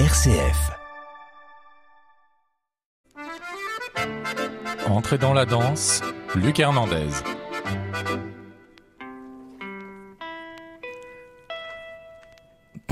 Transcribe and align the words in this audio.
RCF. 0.00 0.72
Entrez 4.88 5.18
dans 5.18 5.32
la 5.32 5.46
danse, 5.46 6.02
Luc 6.34 6.58
Hernandez. 6.58 7.10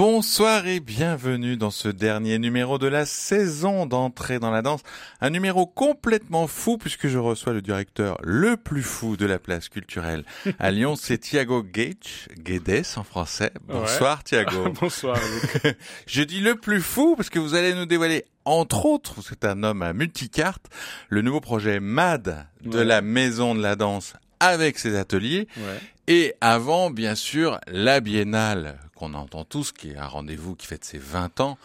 Bonsoir 0.05 0.67
et 0.67 0.81
bienvenue 0.81 1.57
dans 1.57 1.71
ce 1.71 1.89
dernier 1.89 2.41
numéro 2.41 2.77
de 2.77 2.89
la 2.89 3.07
saison 3.07 3.87
d'entrée 3.87 4.41
dans 4.41 4.51
la 4.51 4.61
danse. 4.61 4.81
Un 5.21 5.31
numéro 5.31 5.65
complètement 5.65 6.49
fou 6.49 6.77
puisque 6.77 7.07
je 7.07 7.19
reçois 7.19 7.53
le 7.53 7.63
directeur 7.63 8.19
le 8.25 8.57
plus 8.57 8.83
fou 8.83 9.17
de 9.17 9.27
la 9.27 9.39
place 9.39 9.69
culturelle 9.69 10.25
à 10.59 10.73
Lyon, 10.73 10.97
c'est 10.97 11.19
Thiago 11.19 11.63
Gage, 11.63 12.27
Guedes 12.37 12.85
en 12.97 13.05
français. 13.05 13.53
Bonsoir 13.69 14.25
Thiago. 14.25 14.71
Bonsoir 14.81 15.17
Luc. 15.17 15.77
je 16.09 16.23
dis 16.25 16.41
le 16.41 16.57
plus 16.57 16.81
fou 16.81 17.15
parce 17.15 17.31
que 17.31 17.39
vous 17.39 17.55
allez 17.55 17.73
nous 17.73 17.87
dévoiler 17.87 18.25
entre 18.45 18.87
autres, 18.87 19.23
c'est 19.23 19.45
un 19.45 19.63
homme 19.63 19.83
à 19.83 19.93
multicarte, 19.93 20.67
le 21.11 21.23
nouveau 21.23 21.41
projet 21.41 21.79
MAD 21.79 22.49
de 22.63 22.79
Ouais. 22.79 22.85
la 22.85 23.03
Maison 23.03 23.55
de 23.55 23.63
la 23.63 23.77
Danse 23.77 24.15
avec 24.43 24.79
ses 24.79 24.97
ateliers. 24.97 25.49
Ouais. 25.57 25.81
Et 26.09 26.35
avant, 26.41 26.91
bien 26.91 27.15
sûr, 27.15 27.61
la 27.69 28.01
Biennale, 28.01 28.79
qu'on 28.97 29.15
entend 29.15 29.45
tous, 29.45 29.73
qui 29.73 29.91
est 29.91 29.97
un 29.97 30.07
rendez-vous 30.07 30.57
qui 30.57 30.67
fête 30.67 30.85
ses 30.85 30.99
20 30.99 31.41
ans, 31.41 31.59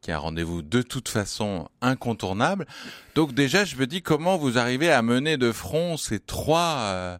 qui 0.00 0.10
est 0.10 0.14
un 0.14 0.18
rendez-vous 0.18 0.62
de 0.62 0.82
toute 0.82 1.08
façon 1.08 1.68
incontournable. 1.80 2.66
Donc 3.14 3.34
déjà, 3.34 3.64
je 3.64 3.76
me 3.76 3.86
dis 3.86 4.00
comment 4.00 4.36
vous 4.36 4.58
arrivez 4.58 4.90
à 4.90 5.02
mener 5.02 5.36
de 5.36 5.52
front 5.52 5.96
ces 5.96 6.20
trois, 6.20 6.76
euh, 6.78 7.18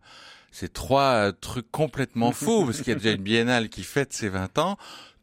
ces 0.53 0.69
trois 0.69 1.33
trucs 1.33 1.71
complètement 1.71 2.33
faux, 2.33 2.65
parce 2.65 2.79
qu'il 2.79 2.89
y 2.89 2.93
a 2.93 2.99
déjà 2.99 3.13
une 3.13 3.23
Biennale 3.23 3.69
qui 3.69 3.83
fête 3.83 4.13
ses 4.13 4.29
20 4.29 4.59
ans, 4.59 4.79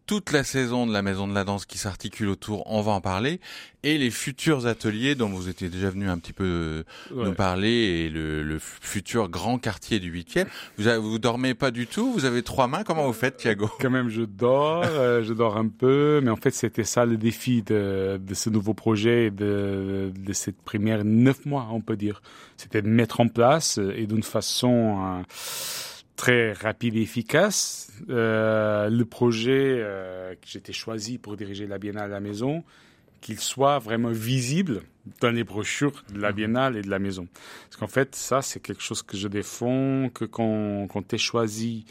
toute 0.08 0.32
la 0.32 0.44
saison 0.44 0.88
de 0.88 0.94
la 0.94 1.02
Maison 1.02 1.28
de 1.28 1.34
la 1.34 1.44
Danse 1.44 1.66
qui 1.66 1.78
s'articule 1.78 2.30
autour, 2.30 2.64
on 2.72 2.82
va 2.82 2.94
en 2.94 3.02
parler, 3.02 3.40
et 3.84 3.98
les 3.98 4.10
futurs 4.10 4.66
ateliers 4.66 5.16
dont 5.16 5.28
vous 5.30 5.50
étiez 5.50 5.70
déjà 5.70 5.90
venu 5.90 6.10
un 6.10 6.18
petit 6.18 6.34
peu 6.34 6.44
euh, 6.46 6.84
Ouais. 7.16 7.26
nous 7.26 7.34
parler 7.34 7.70
et 7.70 8.10
le, 8.10 8.42
le 8.42 8.58
futur 8.60 9.30
grand 9.30 9.60
quartier 9.60 10.00
du 10.00 10.12
8e. 10.12 10.46
Vous, 10.78 10.90
vous 11.10 11.20
dormez 11.20 11.54
pas 11.54 11.72
du 11.72 11.88
tout? 11.88 12.12
Vous 12.14 12.26
avez 12.26 12.42
trois 12.42 12.68
mains? 12.68 12.84
Comment 12.84 13.06
vous 13.06 13.14
faites, 13.14 13.38
Thiago? 13.38 13.70
Quand 13.82 13.90
même, 13.90 14.10
je 14.10 14.22
dors, 14.24 14.84
euh, 14.86 15.24
je 15.24 15.34
dors 15.34 15.58
un 15.58 15.68
peu, 15.68 16.22
mais 16.24 16.32
en 16.32 16.36
fait, 16.38 16.52
c'était 16.52 16.84
ça 16.86 17.06
le 17.06 17.18
défi 17.18 17.62
de, 17.62 18.18
de 18.22 18.34
ce 18.34 18.50
nouveau 18.50 18.74
projet, 18.74 19.26
et 19.26 19.32
de, 19.32 20.12
de 20.18 20.34
cette 20.34 20.62
première 20.62 21.04
neuf 21.04 21.46
mois, 21.46 21.68
on 21.72 21.82
peut 21.82 21.98
dire. 21.98 22.22
C'était 22.56 22.82
de 22.82 22.88
mettre 22.88 23.20
en 23.20 23.28
place 23.28 23.78
euh, 23.78 23.94
et 23.96 24.08
d'une 24.08 24.24
façon 24.24 24.98
euh, 25.20 25.24
très 26.18 26.52
rapide 26.52 26.98
et 26.98 27.02
efficace 27.02 27.94
euh, 28.10 28.90
le 28.90 29.06
projet 29.06 29.78
euh, 29.80 30.34
que 30.34 30.48
j'étais 30.48 30.74
choisi 30.74 31.18
pour 31.18 31.38
diriger 31.38 31.68
la 31.68 31.78
Biennale 31.78 32.06
à 32.06 32.16
la 32.16 32.20
maison, 32.20 32.64
qu'il 33.22 33.40
soit 33.40 33.80
vraiment 33.80 34.10
visible 34.10 34.82
dans 35.22 35.32
les 35.32 35.44
brochures 35.44 36.04
de 36.14 36.20
la 36.20 36.34
Biennale 36.34 36.76
et 36.76 36.82
de 36.82 36.90
la 36.90 37.00
maison. 37.00 37.28
Parce 37.70 37.78
qu'en 37.78 37.88
fait, 37.88 38.16
ça, 38.16 38.42
c'est 38.42 38.60
quelque 38.60 38.84
chose 38.84 39.04
que 39.04 39.16
je 39.16 39.28
défends, 39.28 40.10
que 40.14 40.26
quand, 40.26 40.88
quand 40.88 41.08
tu 41.08 41.16
es 41.16 41.18
choisi 41.18 41.86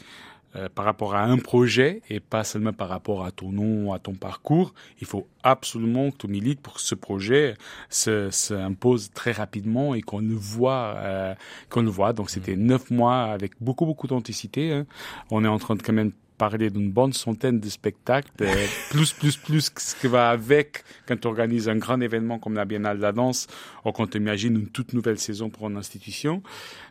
euh, 0.57 0.69
par 0.73 0.85
rapport 0.85 1.15
à 1.15 1.23
un 1.23 1.37
projet 1.37 2.01
et 2.09 2.19
pas 2.19 2.43
seulement 2.43 2.73
par 2.73 2.89
rapport 2.89 3.23
à 3.25 3.31
ton 3.31 3.51
nom, 3.51 3.93
à 3.93 3.99
ton 3.99 4.13
parcours, 4.13 4.73
il 4.99 5.07
faut 5.07 5.27
absolument 5.43 6.11
que 6.11 6.17
tu 6.17 6.27
milites 6.27 6.61
pour 6.61 6.75
que 6.75 6.81
ce 6.81 6.95
projet 6.95 7.55
se, 7.89 8.29
se 8.31 8.53
impose 8.53 9.11
très 9.11 9.31
rapidement 9.31 9.93
et 9.95 10.01
qu'on 10.01 10.19
le 10.19 10.33
voit, 10.35 10.95
euh, 10.97 11.35
qu'on 11.69 11.81
le 11.81 11.89
voit. 11.89 12.13
Donc 12.13 12.29
c'était 12.29 12.55
neuf 12.55 12.89
mois 12.91 13.23
avec 13.23 13.53
beaucoup 13.61 13.85
beaucoup 13.85 14.07
d'authenticité. 14.07 14.73
hein. 14.73 14.85
On 15.31 15.43
est 15.45 15.47
en 15.47 15.59
train 15.59 15.75
de 15.75 15.81
quand 15.81 15.93
même 15.93 16.11
parler 16.37 16.69
d'une 16.69 16.91
bonne 16.91 17.13
centaine 17.13 17.59
de 17.59 17.69
spectacles, 17.69 18.29
euh, 18.41 18.65
plus, 18.89 19.13
plus, 19.13 19.37
plus 19.37 19.71
ce 19.75 19.95
qui 19.95 20.07
va 20.07 20.29
avec 20.29 20.83
quand 21.07 21.19
tu 21.19 21.27
organises 21.27 21.67
un 21.67 21.77
grand 21.77 21.99
événement 21.99 22.39
comme 22.39 22.53
la 22.53 22.65
Biennale 22.65 22.97
de 22.97 23.01
la 23.01 23.11
danse 23.11 23.47
ou 23.85 23.91
quand 23.91 24.07
tu 24.07 24.17
imagines 24.17 24.55
une 24.55 24.67
toute 24.67 24.93
nouvelle 24.93 25.19
saison 25.19 25.49
pour 25.49 25.69
une 25.69 25.77
institution. 25.77 26.41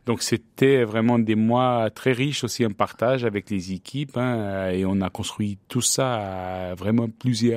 Donc 0.06 0.22
c'était 0.22 0.84
vraiment 0.84 1.18
des 1.18 1.34
mois 1.34 1.90
très 1.90 2.12
riches 2.12 2.44
aussi 2.44 2.64
en 2.64 2.70
partage 2.70 3.24
avec 3.24 3.50
les 3.50 3.72
équipes 3.72 4.16
hein, 4.16 4.70
et 4.70 4.84
on 4.84 5.00
a 5.00 5.10
construit 5.10 5.58
tout 5.68 5.82
ça 5.82 6.20
euh, 6.20 6.74
vraiment 6.76 7.08
plusieurs 7.08 7.56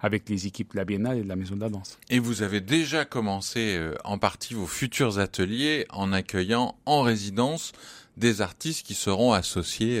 avec 0.00 0.28
les 0.28 0.46
équipes 0.46 0.72
de 0.72 0.78
la 0.78 0.84
Biennale 0.84 1.18
et 1.18 1.22
de 1.22 1.28
la 1.28 1.36
Maison 1.36 1.56
de 1.56 1.60
la 1.60 1.68
Danse. 1.68 1.98
Et 2.10 2.18
vous 2.18 2.42
avez 2.42 2.60
déjà 2.60 3.04
commencé 3.04 3.76
euh, 3.76 3.94
en 4.04 4.18
partie 4.18 4.54
vos 4.54 4.66
futurs 4.66 5.18
ateliers 5.18 5.86
en 5.90 6.12
accueillant 6.12 6.76
en 6.86 7.02
résidence 7.02 7.72
des 8.16 8.40
artistes 8.42 8.86
qui 8.86 8.94
seront 8.94 9.32
associés 9.32 10.00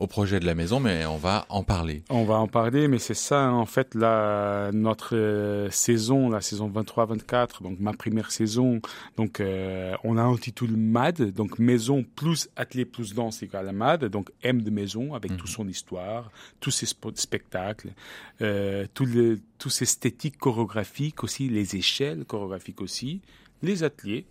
au 0.00 0.06
projet 0.06 0.40
de 0.40 0.46
la 0.46 0.54
maison, 0.54 0.80
mais 0.80 1.04
on 1.04 1.18
va 1.18 1.44
en 1.50 1.62
parler. 1.62 2.02
On 2.08 2.24
va 2.24 2.36
en 2.36 2.48
parler, 2.48 2.88
mais 2.88 2.98
c'est 2.98 3.14
ça 3.14 3.42
hein, 3.42 3.52
en 3.52 3.66
fait 3.66 3.94
la 3.94 4.70
notre 4.72 5.14
euh, 5.14 5.70
saison, 5.70 6.30
la 6.30 6.40
saison 6.40 6.70
23-24, 6.70 7.62
donc 7.62 7.78
ma 7.80 7.92
première 7.92 8.32
saison. 8.32 8.80
Donc 9.18 9.40
euh, 9.40 9.94
on 10.02 10.16
a 10.16 10.22
intitulé 10.22 10.74
MAD, 10.74 11.32
donc 11.32 11.58
maison 11.58 12.02
plus 12.16 12.48
atelier 12.56 12.86
plus 12.86 13.14
danse 13.14 13.42
égale 13.42 13.68
à 13.68 13.72
MAD, 13.72 14.06
donc 14.06 14.30
M 14.42 14.62
de 14.62 14.70
maison 14.70 15.14
avec 15.14 15.36
toute 15.36 15.48
son 15.48 15.68
histoire, 15.68 16.30
tous 16.60 16.70
ses 16.70 16.86
spectacles, 16.86 17.92
euh, 18.40 18.86
tout 18.94 19.04
le 19.04 19.38
tout 19.58 19.68
ces 19.68 19.82
esthétiques 19.82 20.38
chorégraphiques 20.38 21.22
aussi, 21.22 21.50
les 21.50 21.76
échelles 21.76 22.24
chorégraphiques 22.24 22.80
aussi, 22.80 23.20
les 23.62 23.84
ateliers. 23.84 24.24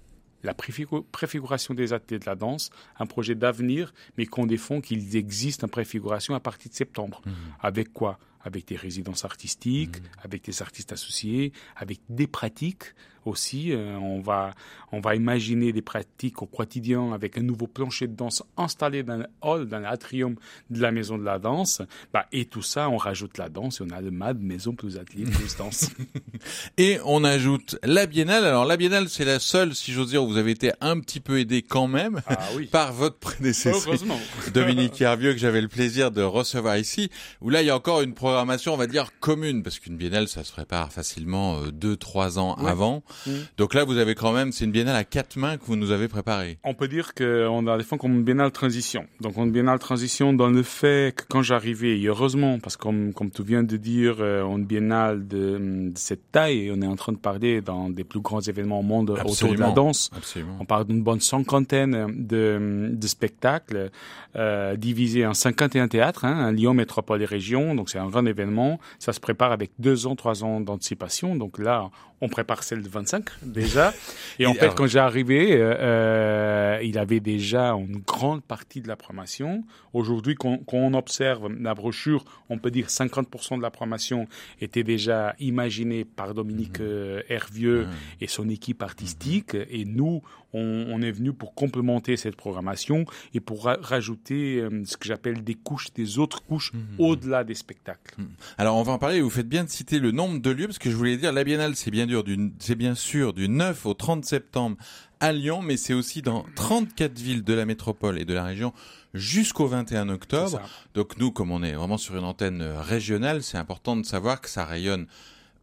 La 0.43 0.53
préfigu- 0.53 1.03
préfiguration 1.11 1.73
des 1.73 1.91
ateliers 1.91 2.19
de 2.19 2.25
la 2.25 2.35
danse, 2.35 2.69
un 2.97 3.05
projet 3.05 3.35
d'avenir, 3.35 3.93
mais 4.17 4.25
qu'on 4.25 4.45
défend 4.45 4.79
qu'il 4.81 5.15
existe 5.15 5.63
en 5.63 5.67
préfiguration 5.67 6.33
à 6.33 6.39
partir 6.39 6.69
de 6.71 6.75
septembre. 6.75 7.21
Avec 7.59 7.91
quoi? 7.91 8.19
Avec 8.41 8.65
des 8.67 8.77
résidences 8.77 9.25
artistiques, 9.25 9.97
avec 10.23 10.45
des 10.45 10.61
artistes 10.61 10.93
associés, 10.93 11.51
avec 11.75 11.99
des 12.07 12.25
pratiques 12.27 12.95
aussi. 13.25 13.71
Euh, 13.73 13.97
on, 13.97 14.21
va, 14.21 14.53
on 14.91 14.99
va 14.99 15.15
imaginer 15.15 15.71
des 15.71 15.81
pratiques 15.81 16.41
au 16.41 16.45
quotidien 16.45 17.11
avec 17.13 17.37
un 17.37 17.41
nouveau 17.41 17.67
plancher 17.67 18.07
de 18.07 18.15
danse 18.15 18.43
installé 18.57 19.03
dans 19.03 19.17
le 19.17 19.25
hall, 19.41 19.67
dans 19.67 19.79
l'atrium 19.79 20.35
de 20.69 20.81
la 20.81 20.91
maison 20.91 21.17
de 21.17 21.23
la 21.23 21.39
danse. 21.39 21.81
Bah, 22.13 22.25
et 22.31 22.45
tout 22.45 22.61
ça, 22.61 22.89
on 22.89 22.97
rajoute 22.97 23.37
la 23.37 23.49
danse 23.49 23.79
et 23.81 23.83
on 23.83 23.89
a 23.89 24.01
le 24.01 24.11
MAD, 24.11 24.39
maison 24.41 24.73
plus 24.73 24.97
atelier 24.97 25.25
plus 25.25 25.55
danse. 25.57 25.89
Et 26.77 26.99
on 27.05 27.23
ajoute 27.23 27.77
la 27.83 28.05
Biennale. 28.05 28.45
Alors 28.45 28.65
la 28.65 28.77
Biennale, 28.77 29.09
c'est 29.09 29.25
la 29.25 29.39
seule, 29.39 29.75
si 29.75 29.91
j'ose 29.91 30.09
dire, 30.09 30.23
où 30.23 30.27
vous 30.29 30.37
avez 30.37 30.51
été 30.51 30.71
un 30.81 30.99
petit 30.99 31.19
peu 31.19 31.39
aidé 31.39 31.61
quand 31.61 31.87
même 31.87 32.21
ah 32.27 32.37
oui. 32.55 32.65
par 32.71 32.93
votre 32.93 33.17
prédécesseur. 33.17 33.95
Dominique 34.53 34.99
Hervieux, 35.01 35.33
que 35.33 35.39
j'avais 35.39 35.61
le 35.61 35.67
plaisir 35.67 36.11
de 36.11 36.21
recevoir 36.21 36.77
ici, 36.77 37.09
où 37.41 37.49
là, 37.49 37.61
il 37.61 37.65
y 37.67 37.69
a 37.69 37.75
encore 37.75 38.01
une 38.01 38.13
programmation, 38.13 38.73
on 38.73 38.77
va 38.77 38.87
dire, 38.87 39.11
commune, 39.19 39.63
parce 39.63 39.79
qu'une 39.79 39.97
biennale, 39.97 40.27
ça 40.27 40.43
se 40.43 40.51
prépare 40.51 40.91
facilement 40.91 41.59
euh, 41.59 41.71
deux, 41.71 41.97
trois 41.97 42.39
ans 42.39 42.55
Ouais. 42.59 42.69
avant. 42.69 43.03
Mm. 43.25 43.31
Donc 43.57 43.73
là, 43.73 43.83
vous 43.83 43.97
avez 43.97 44.15
quand 44.15 44.31
même, 44.31 44.51
c'est 44.51 44.65
une 44.65 44.71
biennale 44.71 44.95
à 44.95 45.03
quatre 45.03 45.37
mains 45.37 45.57
que 45.57 45.65
vous 45.65 45.75
nous 45.75 45.91
avez 45.91 46.07
préparée. 46.07 46.57
On 46.63 46.73
peut 46.73 46.87
dire 46.87 47.13
qu'on 47.13 47.67
a 47.67 47.77
des 47.77 47.83
fois 47.83 47.97
comme 47.97 48.13
une 48.13 48.23
biennale 48.23 48.51
transition. 48.51 49.05
Donc 49.21 49.37
une 49.37 49.51
biennale 49.51 49.79
transition 49.79 50.33
dans 50.33 50.49
le 50.49 50.63
fait 50.63 51.15
que 51.15 51.23
quand 51.29 51.41
j'arrivais, 51.41 51.99
et 51.99 52.05
heureusement, 52.07 52.59
parce 52.59 52.77
que 52.77 52.83
comme, 52.83 53.13
comme 53.13 53.31
tu 53.31 53.43
viens 53.43 53.63
de 53.63 53.77
dire, 53.77 54.17
euh, 54.19 54.43
une 54.55 54.65
biennale 54.65 55.27
de, 55.27 55.89
de 55.89 55.97
cette 55.97 56.31
taille, 56.31 56.71
on 56.73 56.81
est 56.81 56.87
en 56.87 56.95
train 56.95 57.11
de 57.11 57.17
parler 57.17 57.61
dans 57.61 57.89
des 57.89 58.03
plus 58.03 58.19
grands 58.19 58.41
événements 58.41 58.79
au 58.79 58.83
monde 58.83 59.11
autour 59.11 59.53
de 59.53 59.59
la 59.59 59.71
danse. 59.71 60.09
Absolument. 60.15 60.57
On 60.59 60.65
parle 60.65 60.85
d'une 60.85 61.03
bonne 61.03 61.21
cinquantaine 61.21 62.07
de, 62.15 62.89
de 62.91 63.07
spectacles 63.07 63.91
euh, 64.35 64.75
divisés 64.75 65.25
en 65.25 65.33
51 65.33 65.87
théâtres, 65.87 66.25
hein, 66.25 66.51
Lyon 66.51 66.73
métropole 66.73 67.21
et 67.21 67.25
région. 67.25 67.75
Donc 67.75 67.89
c'est 67.89 67.99
un 67.99 68.07
grand 68.07 68.25
événement. 68.25 68.79
Ça 68.99 69.13
se 69.13 69.19
prépare 69.19 69.51
avec 69.51 69.71
deux 69.79 70.07
ans, 70.07 70.15
trois 70.15 70.43
ans 70.43 70.61
d'anticipation. 70.61 71.35
Donc 71.35 71.57
là, 71.57 71.89
on 72.21 72.29
prépare 72.29 72.63
celle 72.63 72.81
de 72.81 72.89
25 72.99 73.25
déjà. 73.41 73.93
Et 74.39 74.45
en 74.45 74.53
fait, 74.53 74.73
quand 74.75 74.87
j'ai 74.87 74.99
arrivé, 74.99 75.53
euh, 75.53 75.75
euh, 75.79 76.79
il 76.83 76.97
avait 76.97 77.19
déjà 77.19 77.71
une 77.71 77.99
grande 78.05 78.43
partie 78.43 78.81
de 78.81 78.87
la 78.87 78.95
programmation. 78.95 79.63
Aujourd'hui, 79.93 80.35
quand, 80.35 80.59
quand 80.65 80.77
on 80.77 80.93
observe 80.93 81.51
la 81.59 81.73
brochure, 81.73 82.23
on 82.49 82.57
peut 82.57 82.71
dire 82.71 82.87
50% 82.87 83.57
de 83.57 83.61
la 83.61 83.71
programmation 83.71 84.27
était 84.61 84.83
déjà 84.83 85.35
imaginée 85.39 86.05
par 86.05 86.33
Dominique 86.33 86.79
euh, 86.79 87.21
Hervieux 87.29 87.87
et 88.21 88.27
son 88.27 88.49
équipe 88.49 88.83
artistique. 88.83 89.55
Et 89.55 89.85
nous, 89.85 90.21
on, 90.53 90.85
on 90.89 91.01
est 91.01 91.11
venu 91.11 91.31
pour 91.33 91.53
complémenter 91.53 92.17
cette 92.17 92.35
programmation 92.35 93.05
et 93.33 93.39
pour 93.39 93.65
ra- 93.65 93.77
rajouter 93.81 94.59
euh, 94.59 94.83
ce 94.85 94.97
que 94.97 95.07
j'appelle 95.07 95.43
des 95.43 95.55
couches, 95.55 95.93
des 95.93 96.17
autres 96.19 96.41
couches 96.43 96.71
au-delà 96.97 97.43
des 97.43 97.55
spectacles. 97.55 98.15
Alors 98.57 98.75
on 98.77 98.83
va 98.83 98.93
en 98.93 98.97
parler, 98.97 99.21
vous 99.21 99.29
faites 99.29 99.47
bien 99.49 99.63
de 99.63 99.69
citer 99.69 99.99
le 99.99 100.11
nombre 100.11 100.39
de 100.39 100.49
lieux, 100.49 100.65
parce 100.67 100.79
que 100.79 100.89
je 100.89 100.95
voulais 100.95 101.17
dire, 101.17 101.31
la 101.33 101.43
biennale, 101.43 101.75
c'est 101.75 101.91
bien, 101.91 102.07
dur 102.07 102.23
du, 102.23 102.51
c'est 102.59 102.75
bien 102.75 102.95
sûr 102.95 103.33
du 103.33 103.47
9 103.49 103.85
au 103.85 103.93
30 103.93 104.25
septembre 104.25 104.77
à 105.19 105.33
Lyon, 105.33 105.61
mais 105.61 105.75
c'est 105.77 105.93
aussi 105.93 106.21
dans 106.21 106.45
34 106.55 107.19
villes 107.19 107.43
de 107.43 107.53
la 107.53 107.65
métropole 107.65 108.17
et 108.17 108.25
de 108.25 108.33
la 108.33 108.43
région 108.43 108.73
jusqu'au 109.13 109.67
21 109.67 110.05
C'est 110.07 110.13
octobre. 110.13 110.61
Donc 110.93 111.17
nous, 111.17 111.31
comme 111.31 111.51
on 111.51 111.61
est 111.61 111.73
vraiment 111.73 111.97
sur 111.97 112.15
une 112.15 112.23
antenne 112.23 112.61
euh, 112.61 112.81
régionale, 112.81 113.43
c'est 113.43 113.57
important 113.57 113.97
de 113.97 114.05
savoir 114.05 114.39
que 114.39 114.49
ça 114.49 114.65
rayonne 114.65 115.07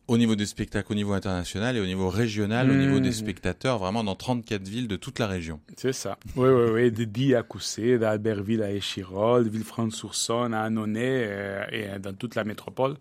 au 0.09 0.19
niveau 0.19 0.37
des 0.37 0.47
spectacles, 0.47 0.93
au 0.93 0.95
niveau 0.95 1.13
international 1.13 1.77
et 1.77 1.81
au 1.81 1.87
niveau 1.87 2.09
régional, 2.09 2.71
au 2.71 2.75
niveau 2.75 3.01
des 3.01 3.11
mmh. 3.11 3.13
spectateurs, 3.13 3.79
vraiment 3.79 4.05
dans 4.05 4.15
34 4.15 4.67
villes 4.67 4.89
de 4.89 4.97
toute 4.97 5.19
la 5.19 5.27
région. 5.27 5.61
C'est 5.77 5.93
ça. 5.93 6.19
Oui, 6.37 6.49
oui, 6.49 6.71
oui. 6.73 6.93
De 6.93 7.05
Die 7.05 7.35
à 7.35 7.43
Coussé, 7.43 7.99
d'Albertville 7.99 8.63
à 8.63 8.71
Échirol, 8.71 9.49
Villefranche-sur-Saône 9.49 10.55
à 10.55 10.63
Annonay 10.63 11.27
euh, 11.29 11.65
et 11.73 11.99
dans 11.99 12.15
toute 12.15 12.35
la 12.35 12.45
métropole 12.45 12.97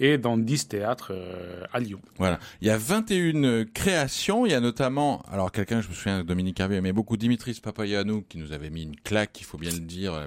et 0.00 0.18
dans 0.18 0.38
10 0.38 0.68
théâtres 0.68 1.12
euh, 1.12 1.64
à 1.72 1.80
Lyon. 1.80 2.00
Voilà. 2.18 2.38
Il 2.60 2.68
y 2.68 2.70
a 2.70 2.78
21 2.78 3.64
créations. 3.66 4.46
Il 4.46 4.52
y 4.52 4.54
a 4.54 4.60
notamment, 4.60 5.22
alors 5.30 5.52
quelqu'un, 5.52 5.80
je 5.80 5.88
me 5.88 5.94
souviens, 5.94 6.24
Dominique 6.24 6.60
Hervé, 6.60 6.80
mais 6.80 6.92
beaucoup 6.92 7.16
Dimitris 7.16 7.60
Papayanou 7.62 8.24
qui 8.28 8.38
nous 8.38 8.52
avait 8.52 8.70
mis 8.70 8.82
une 8.82 8.96
claque, 8.96 9.40
il 9.40 9.44
faut 9.44 9.58
bien 9.58 9.72
le 9.72 9.80
dire, 9.80 10.14
euh, 10.14 10.26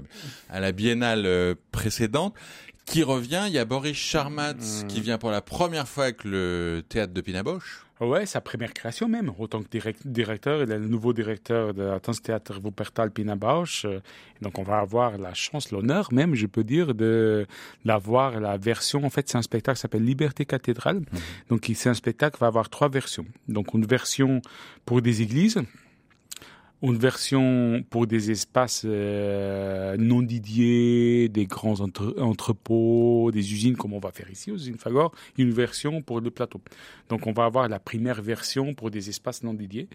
à 0.50 0.60
la 0.60 0.72
biennale 0.72 1.25
euh, 1.25 1.56
précédente 1.72 2.36
qui 2.86 3.04
revient. 3.04 3.44
Il 3.48 3.54
y 3.54 3.60
a 3.60 3.66
Boris 3.66 3.95
Charmatz 3.95 4.86
qui 4.88 5.01
vient 5.01 5.18
pour 5.18 5.31
la 5.31 5.42
première 5.42 5.88
fois 5.88 6.06
avec 6.06 6.24
le 6.24 6.83
théâtre 6.88 7.13
de 7.13 7.22
Pinaboche. 7.22 7.86
Ouais, 8.01 8.25
sa 8.25 8.42
première 8.42 8.74
création 8.74 9.07
même, 9.07 9.31
autant 9.38 9.62
que 9.62 9.78
directeur. 10.06 10.63
Il 10.63 10.72
est 10.72 10.80
le 10.80 10.88
nouveau 10.88 11.13
directeur 11.13 11.72
de 11.75 11.83
la 11.83 12.00
Théâtre 12.00 12.60
Wuppertal 12.60 13.12
Pina 13.12 13.36
Bausch. 13.36 13.86
Donc 14.42 14.57
on 14.57 14.63
va 14.63 14.80
avoir 14.80 15.19
la 15.19 15.36
chance, 15.36 15.72
l'honneur 15.72 16.12
même, 16.12 16.33
je 16.33 16.48
peux 16.48 16.63
dire, 16.63 16.95
de 16.95 17.45
d'avoir 17.86 18.39
la 18.39 18.57
version. 18.57 19.04
En 19.04 19.12
fait, 19.12 19.30
c'est 19.30 19.38
un 19.38 19.44
spectacle 19.44 19.78
qui 19.78 19.81
s'appelle 19.81 20.04
Liberté 20.04 20.45
cathédrale. 20.45 20.98
Mhm. 20.98 21.06
Donc 21.50 21.72
c'est 21.75 21.89
un 21.89 21.94
spectacle 21.94 22.38
qui 22.38 22.42
va 22.42 22.48
avoir 22.48 22.69
trois 22.69 22.89
versions. 22.89 23.25
Donc 23.48 23.75
une 23.75 23.86
version 23.86 24.42
pour 24.83 25.04
des 25.04 25.22
églises, 25.22 25.62
une 26.83 26.98
version 26.98 27.83
pour 27.89 28.07
des 28.07 28.31
espaces 28.31 28.83
euh, 28.86 29.95
non 29.98 30.22
dédiés, 30.22 31.30
des 31.30 31.45
grands 31.45 31.80
entrepôts, 31.80 33.30
des 33.31 33.54
usines 33.54 33.78
comme 33.78 33.94
on 33.94 34.00
va 34.00 34.12
faire 34.12 34.30
ici 34.31 34.51
aux 34.51 34.56
usines 34.56 34.78
Fagor, 34.78 35.13
une 35.38 35.51
version 35.51 36.01
pour 36.01 36.22
le 36.22 36.31
plateau. 36.31 36.62
Donc 37.10 37.28
on 37.28 37.33
va 37.33 37.45
avoir 37.45 37.68
la 37.69 37.80
première 37.80 38.22
version 38.22 38.74
pour 38.74 38.89
des 38.89 39.10
espaces 39.10 39.44
non 39.44 39.54
dédiés. 39.54 39.88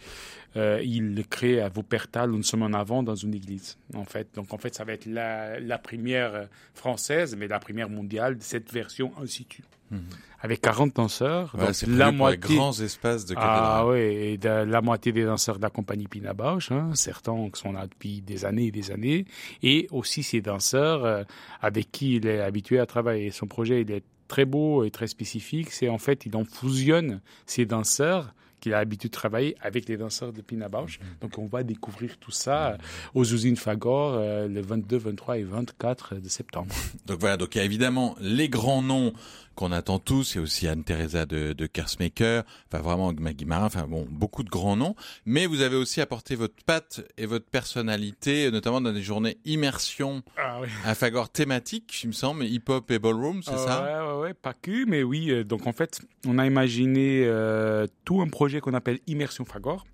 Euh, 0.57 0.81
il 0.85 1.15
le 1.15 1.23
crée 1.23 1.61
à 1.61 1.69
Wuppertal 1.69 2.33
une 2.33 2.45
semaine 2.45 2.75
avant 2.75 3.03
dans 3.03 3.17
une 3.17 3.35
église. 3.35 3.79
En 3.95 4.05
fait, 4.05 4.29
donc 4.35 4.53
en 4.53 4.59
fait 4.59 4.75
ça 4.75 4.85
va 4.85 4.93
être 4.93 5.07
la, 5.07 5.59
la 5.59 5.79
première 5.79 6.49
française, 6.75 7.37
mais 7.37 7.49
la 7.49 7.59
première 7.59 7.91
mondiale 7.91 8.37
de 8.39 8.43
cette 8.43 8.73
version 8.73 9.13
in 9.21 9.27
situ. 9.27 9.63
Mhm. 9.91 10.01
Avec 10.41 10.61
40 10.61 10.95
danseurs. 10.95 11.57
donc 11.57 11.75
la 11.89 12.13
moitié. 12.13 12.57
Grands 12.57 12.79
espaces 12.79 13.25
de 13.25 13.35
cathédrale. 13.35 13.59
Ah 13.59 13.87
oui, 13.87 13.99
et 13.99 14.39
la 14.43 14.81
moitié 14.83 15.11
des 15.11 15.25
danseurs 15.25 15.57
de 15.57 15.63
la 15.63 15.71
compagnie 15.71 16.07
Pina 16.07 16.35
Bausch, 16.35 16.71
hein, 16.71 16.91
certains 16.95 17.49
qui 17.51 17.61
sont 17.61 17.73
là 17.73 17.87
depuis 17.87 18.21
des 18.21 18.45
années 18.45 18.67
et 18.67 18.71
des 18.71 18.91
années, 18.91 19.25
et 19.63 19.89
aussi 19.91 20.23
ces 20.23 20.43
danseurs 20.43 21.05
euh, 21.05 21.25
avec 21.61 21.91
qui 21.91 22.17
il 22.17 22.27
est 22.27 22.41
habitué 22.41 22.79
à 22.79 22.87
travailler. 22.87 23.31
Son 23.31 23.47
projet, 23.47 23.81
il 23.81 23.91
est 23.91 24.05
très 24.29 24.45
beau 24.45 24.85
et 24.85 24.91
très 24.91 25.07
spécifique. 25.07 25.71
C'est 25.71 25.89
en 25.89 25.99
fait, 25.99 26.27
il 26.27 26.37
en 26.37 26.45
fusionne 26.45 27.21
ces 27.47 27.65
danseurs 27.65 28.35
qu'il 28.61 28.75
a 28.75 28.79
l'habitude 28.79 29.11
de 29.11 29.17
travailler 29.17 29.57
avec 29.61 29.89
les 29.89 29.97
danseurs 29.97 30.33
de 30.33 30.41
Pina 30.41 30.69
Bausch. 30.69 30.99
Mhm. 30.99 31.07
Donc 31.21 31.39
on 31.39 31.47
va 31.47 31.63
découvrir 31.63 32.17
tout 32.19 32.31
ça 32.31 32.73
euh, 32.73 32.77
aux 33.15 33.25
usines 33.25 33.57
Fagor 33.57 34.15
euh, 34.15 34.49
le 34.49 34.61
22, 34.61 34.97
23 34.97 35.39
et 35.39 35.43
24 35.45 36.17
de 36.17 36.29
septembre. 36.29 36.75
Donc 37.07 37.21
voilà, 37.21 37.37
donc 37.37 37.55
il 37.55 37.59
y 37.59 37.61
a 37.61 37.65
évidemment 37.65 38.17
les 38.21 38.49
grands 38.49 38.83
noms 38.83 39.13
qu'on 39.57 39.73
attend 39.73 39.99
tous. 39.99 40.35
Il 40.35 40.37
y 40.37 40.41
a 40.41 40.43
aussi 40.43 40.69
Anne-Theresa 40.69 41.27
de, 41.27 41.53
de 41.53 41.67
Kersmaker, 41.67 42.45
enfin 42.69 42.83
vraiment 42.83 43.13
Maggie 43.19 43.47
Marin, 43.47 43.67
enfin 43.67 43.87
bon, 43.89 44.07
beaucoup 44.09 44.45
de 44.45 44.51
grands 44.51 44.77
noms. 44.77 44.95
Mais 45.25 45.47
vous 45.47 45.63
avez 45.63 45.75
aussi 45.75 46.01
apporté 46.01 46.37
votre 46.37 46.63
patte 46.65 47.01
et 47.17 47.27
votre 47.27 47.47
personnalité, 47.47 48.51
notamment 48.51 48.81
dans 48.81 48.93
des 48.93 49.03
journées 49.03 49.39
immersion 49.45 50.23
ah, 50.37 50.61
oui. 50.61 50.69
à 50.85 50.95
Fagor 50.95 51.31
thématique, 51.31 52.03
il 52.05 52.09
me 52.09 52.13
semble, 52.13 52.45
hip-hop 52.45 52.89
et 52.91 52.99
ballroom, 52.99 53.43
c'est 53.43 53.57
ça? 53.57 53.83
Ouais, 53.83 54.13
ouais, 54.13 54.21
ouais, 54.21 54.35
pas 54.35 54.55
que, 54.55 54.85
mais 54.87 55.03
oui. 55.03 55.31
Euh, 55.31 55.43
donc 55.43 55.67
en 55.67 55.73
fait, 55.73 56.01
on 56.27 56.39
a 56.39 56.47
imaginé 56.47 57.25
euh, 57.25 57.87
tout 58.05 58.21
un 58.21 58.29
projet 58.29 58.61
qu'on 58.61 58.75
appelle 58.75 59.01
Immersion 59.07 59.45
Fagor. 59.45 59.87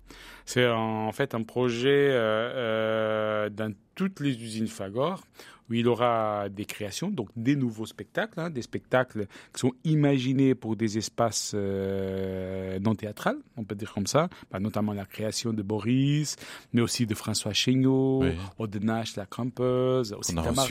C'est 0.45 0.67
en 0.67 1.11
fait 1.13 1.33
un 1.33 1.43
projet 1.43 2.09
euh 2.11 3.49
dans 3.49 3.73
toutes 3.95 4.19
les 4.19 4.35
usines 4.35 4.67
Fagor 4.67 5.23
où 5.73 5.75
il 5.75 5.87
aura 5.87 6.49
des 6.49 6.65
créations, 6.65 7.09
donc 7.09 7.29
des 7.35 7.55
nouveaux 7.55 7.87
spectacles, 7.87 8.39
hein, 8.39 8.51
des 8.51 8.61
spectacles 8.61 9.25
qui 9.53 9.59
sont 9.59 9.73
imaginés 9.83 10.53
pour 10.53 10.75
des 10.75 10.99
espaces 10.99 11.53
euh, 11.55 12.77
non 12.79 12.93
théâtrales, 12.93 13.39
on 13.57 13.63
peut 13.63 13.73
dire 13.73 13.91
comme 13.91 14.05
ça, 14.05 14.29
bah, 14.51 14.59
notamment 14.59 14.93
la 14.93 15.05
création 15.05 15.51
de 15.51 15.63
Boris, 15.63 16.35
mais 16.73 16.81
aussi 16.81 17.07
de 17.07 17.15
François 17.15 17.53
Chéniaud, 17.53 18.21
oui. 18.21 18.33
Odenache, 18.59 19.15
la 19.15 19.25
crampeuse, 19.25 20.13
aussi 20.13 20.35
Tamara, 20.35 20.65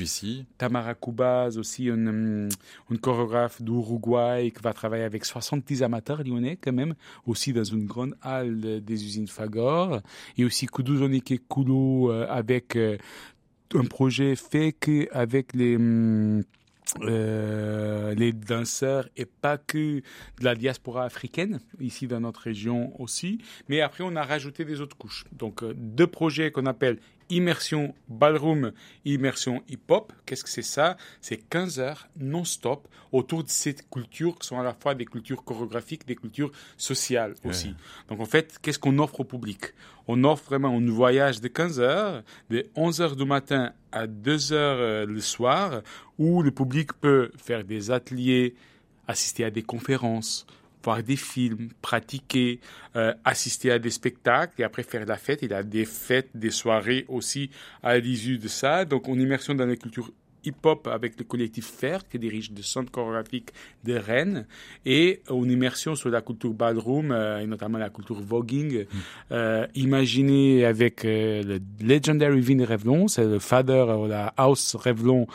Tamara 0.57 0.95
Koubaz, 0.95 1.59
aussi 1.59 1.87
une, 1.87 2.49
une 2.89 2.99
chorégraphe 2.99 3.61
d'Uruguay 3.61 4.53
qui 4.55 4.63
va 4.63 4.73
travailler 4.73 5.05
avec 5.05 5.25
70 5.25 5.83
amateurs 5.83 6.23
lyonnais 6.23 6.57
quand 6.61 6.73
même, 6.73 6.95
aussi 7.27 7.53
dans 7.53 7.65
une 7.65 7.87
grande 7.87 8.15
halle 8.23 8.83
des 8.85 9.05
usines 9.05 9.27
Fagor, 9.27 10.01
et 10.39 10.45
aussi 10.45 10.67
Kuduzonike 10.67 11.43
Kulu 11.49 12.09
euh, 12.09 12.27
avec 12.29 12.77
euh, 12.77 12.99
un 13.75 13.85
projet 13.85 14.37
fait 14.37 14.73
qu'avec 14.73 15.55
les 15.55 15.77
hum, 15.77 16.43
euh, 17.01 18.15
les 18.15 18.33
danseurs 18.33 19.09
et 19.17 19.25
pas 19.25 19.57
que 19.57 20.01
de 20.01 20.45
la 20.45 20.55
diaspora 20.55 21.05
africaine, 21.05 21.61
ici 21.81 22.07
dans 22.07 22.21
notre 22.21 22.41
région 22.41 23.01
aussi. 23.01 23.39
Mais 23.69 23.81
après, 23.81 24.05
on 24.05 24.15
a 24.15 24.23
rajouté 24.23 24.65
des 24.67 24.81
autres 24.81 24.97
couches. 24.97 25.25
Donc, 25.33 25.63
euh, 25.63 25.73
deux 25.75 26.07
projets 26.07 26.51
qu'on 26.51 26.67
appelle 26.67 26.99
immersion 27.33 27.95
ballroom, 28.09 28.73
immersion 29.05 29.63
hip-hop. 29.69 30.13
Qu'est-ce 30.27 30.45
que 30.45 30.51
c'est 30.51 30.63
ça? 30.63 30.97
C'est 31.21 31.37
15 31.37 31.81
heures 31.81 32.09
non-stop 32.17 32.87
autour 33.11 33.43
de 33.43 33.49
ces 33.49 33.75
cultures 33.91 34.39
qui 34.39 34.47
sont 34.47 34.59
à 34.59 34.63
la 34.63 34.75
fois 34.75 34.95
des 34.95 35.07
cultures 35.07 35.43
chorégraphiques, 35.45 36.07
des 36.07 36.17
cultures 36.17 36.53
sociales 36.77 37.35
aussi. 37.45 37.75
Donc 38.09 38.21
en 38.21 38.25
fait, 38.27 38.59
qu'est-ce 38.61 38.79
qu'on 38.79 38.99
offre 38.99 39.21
au 39.21 39.25
public? 39.25 39.75
On 40.07 40.25
offre 40.25 40.45
vraiment 40.45 40.77
un 40.77 40.91
voyage 40.91 41.41
de 41.41 41.49
15 41.49 41.81
heures, 41.81 42.23
de 42.51 42.67
11 42.75 43.01
heures 43.01 43.17
du 43.17 43.25
matin 43.25 43.73
à 43.93 44.07
2 44.07 44.53
heures 44.53 44.79
euh, 44.79 45.07
le 45.07 45.21
soir, 45.21 45.83
où 46.19 46.43
le 46.43 46.51
public 46.51 46.93
peut 46.95 47.31
faire 47.37 47.65
des 47.65 47.91
ateliers, 47.91 48.55
assister 49.07 49.45
à 49.45 49.51
des 49.51 49.63
conférences, 49.63 50.47
voir 50.83 51.03
des 51.03 51.17
films, 51.17 51.69
pratiquer, 51.81 52.61
euh, 52.97 53.15
assister 53.25 53.71
à 53.71 53.79
des 53.79 53.91
spectacles 53.91 54.61
et 54.61 54.65
après 54.65 54.83
faire 54.83 55.05
la 55.07 55.17
fête. 55.17 55.41
Il 55.43 55.55
a 55.55 55.63
des 55.63 55.85
fêtes, 55.85 56.31
des 56.35 56.51
soirées 56.51 57.05
aussi 57.09 57.51
à 57.83 57.99
l'issue 57.99 58.39
de 58.39 58.49
ça. 58.49 58.85
Donc, 58.85 59.09
on 59.09 59.19
immersion 59.19 59.55
dans 59.55 59.67
la 59.67 59.77
culture 59.77 60.11
hip-hop 60.45 60.89
avec 60.89 61.19
le 61.19 61.25
collectif 61.25 61.67
FER, 61.67 61.99
qui 62.11 62.19
dirige 62.19 62.51
le 62.55 62.63
centre 62.63 62.91
chorégraphique 62.91 63.51
de 63.85 63.95
Rennes, 63.95 64.47
et 64.85 65.23
une 65.31 65.51
immersion 65.51 65.95
sur 65.95 66.11
la 66.11 66.21
culture 66.21 66.53
ballroom, 66.53 67.11
euh, 67.13 67.41
et 67.41 67.47
notamment 67.47 67.79
la 67.79 67.91
culture 67.91 68.21
voguing, 68.21 68.83
mm. 68.83 68.87
euh, 69.33 69.67
imaginée 69.75 70.65
avec 70.65 71.05
euh, 71.05 71.43
le 71.43 71.87
legendary 71.87 72.41
Vin 72.41 72.65
Revlon, 72.65 73.09
c'est 73.09 73.25
le 73.25 73.39
father 73.39 73.87
de 73.87 74.09
la 74.09 74.33
house 74.37 74.77
Revlon 74.77 75.27